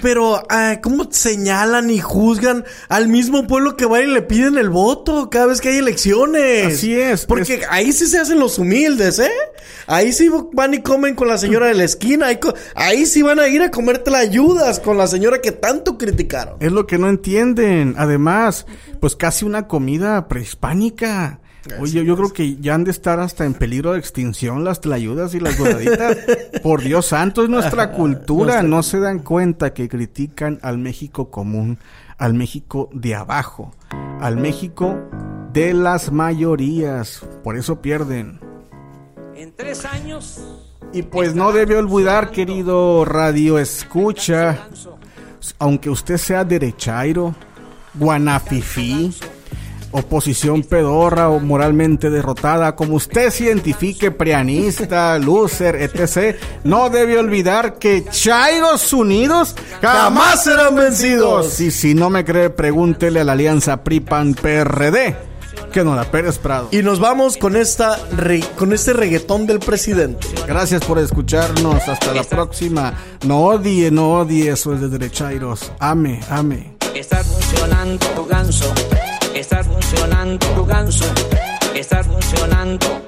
Pero, 0.02 0.42
ah, 0.50 0.80
¿cómo 0.82 1.08
señalan 1.12 1.90
y 1.92 2.00
juzgan 2.00 2.64
al 2.90 3.10
mismo 3.10 3.46
pueblo 3.48 3.76
que 3.76 3.86
va 3.86 4.02
y 4.02 4.08
le 4.08 4.22
piden 4.22 4.58
el 4.58 4.70
voto 4.70 5.30
cada 5.30 5.48
vez 5.48 5.62
que 5.62 5.70
hay 5.70 5.78
elecciones? 5.78 6.76
Así 6.78 6.98
es, 7.00 7.26
Porque 7.26 7.56
es- 7.56 7.66
ahí 7.70 7.92
sí 7.92 8.08
se 8.08 8.18
hacen 8.18 8.40
los 8.40 8.58
humildes, 8.58 9.20
¿eh? 9.20 9.30
Ahí 9.86 10.12
sí 10.14 10.30
van 10.54 10.74
y 10.74 10.82
comen 10.82 11.14
con 11.16 11.28
la 11.28 11.38
señora 11.38 11.68
de 11.68 11.74
la 11.74 11.84
esquina. 11.84 12.28
Ahí, 12.28 12.40
ahí 12.76 13.06
sí 13.06 13.22
van 13.22 13.40
a 13.40 13.48
ir 13.50 13.62
a 13.62 13.70
comerte 13.72 14.10
las 14.10 14.22
ayudas 14.22 14.80
con 14.80 14.98
la 14.98 15.06
señora 15.08 15.42
que 15.42 15.52
tanto 15.52 15.98
criticaron. 15.98 16.56
Es 16.62 16.72
lo 16.72 16.88
que 16.88 16.98
no 16.98 17.10
entienden. 17.10 17.94
Además, 17.98 18.66
pues 19.02 19.16
casi 19.16 19.44
una 19.46 19.68
comida 19.68 20.28
prehispánica. 20.28 21.40
Oye, 21.80 22.04
yo 22.04 22.16
creo 22.16 22.34
que 22.34 22.58
ya 22.58 22.76
han 22.76 22.84
de 22.84 22.92
estar 22.92 23.20
hasta 23.20 23.46
en 23.46 23.54
peligro 23.54 23.94
de 23.94 24.00
extinción 24.00 24.64
las 24.64 24.82
tlayudas 24.82 25.34
y 25.34 25.40
las 25.40 25.58
doraditas. 25.58 26.18
Por 26.64 26.82
Dios 26.82 27.08
santo, 27.08 27.44
es 27.44 27.50
nuestra 27.50 27.92
cultura. 27.94 28.64
No 28.64 28.84
se 28.84 29.00
dan 29.00 29.20
cuenta 29.20 29.74
que 29.74 29.88
critican 29.88 30.60
al 30.62 30.78
México 30.78 31.30
común, 31.30 31.80
al 32.18 32.34
México 32.34 32.90
de 32.94 33.16
abajo, 33.16 33.74
al 34.20 34.38
México 34.38 35.00
de 35.54 35.74
las 35.74 36.12
mayorías. 36.12 37.22
Por 37.44 37.58
eso 37.58 37.82
pierden. 37.82 38.40
En 39.36 39.54
tres 39.54 39.86
años. 39.86 40.42
Y 40.92 41.02
pues 41.04 41.34
no 41.34 41.52
debe 41.52 41.78
olvidar, 41.78 42.30
querido 42.30 43.04
radio 43.04 43.58
escucha, 43.58 44.68
aunque 45.58 45.90
usted 45.90 46.18
sea 46.18 46.44
derechairo, 46.44 47.34
guanafifí, 47.96 49.12
oposición 49.94 50.64
pedorra 50.64 51.30
o 51.30 51.40
moralmente 51.40 52.10
derrotada, 52.10 52.76
como 52.76 52.96
usted 52.96 53.30
se 53.30 53.46
identifique, 53.46 54.12
prianista, 54.12 55.18
loser, 55.20 55.76
etc., 55.76 56.36
no 56.64 56.90
debe 56.90 57.18
olvidar 57.18 57.76
que 57.80 58.04
Chairos 58.10 58.92
Unidos 58.94 59.56
jamás 59.82 60.44
serán 60.44 60.76
vencidos. 60.76 61.60
Y 61.62 61.72
si 61.72 61.94
no 61.94 62.10
me 62.10 62.26
cree, 62.26 62.50
pregúntele 62.50 63.22
a 63.22 63.24
la 63.24 63.32
alianza 63.34 63.84
PRI-PAN-PRD, 63.84 65.16
que 65.72 65.84
no 65.84 65.96
la 65.96 66.04
Pérez 66.06 66.38
Prado. 66.38 66.68
Y 66.72 66.82
nos 66.84 67.00
vamos 67.00 67.38
con 67.38 67.56
esta 67.56 67.98
re- 68.16 68.44
con 68.58 68.74
este 68.74 68.94
reggaetón 68.94 69.46
del 69.48 69.60
presidente. 69.60 70.28
Gracias 70.48 70.84
por 70.86 71.00
escucharnos. 71.00 71.88
Hasta 71.88 72.14
la 72.14 72.24
próxima. 72.24 72.94
No 73.26 73.42
odie, 73.46 73.90
no 73.92 74.14
odie. 74.14 74.52
Eso 74.52 74.74
es 74.74 74.82
de 74.82 74.90
derechairos. 74.90 75.72
Ame, 75.80 76.20
ame. 76.30 76.74
Está 76.94 77.24
funcionando 77.24 78.06
tu 78.16 78.26
ganso. 78.26 78.72
Está 79.34 79.64
funcionando 79.64 80.38
tu 80.56 80.66
ganso. 80.66 81.06
Está 81.74 82.04
funcionando 82.04 83.03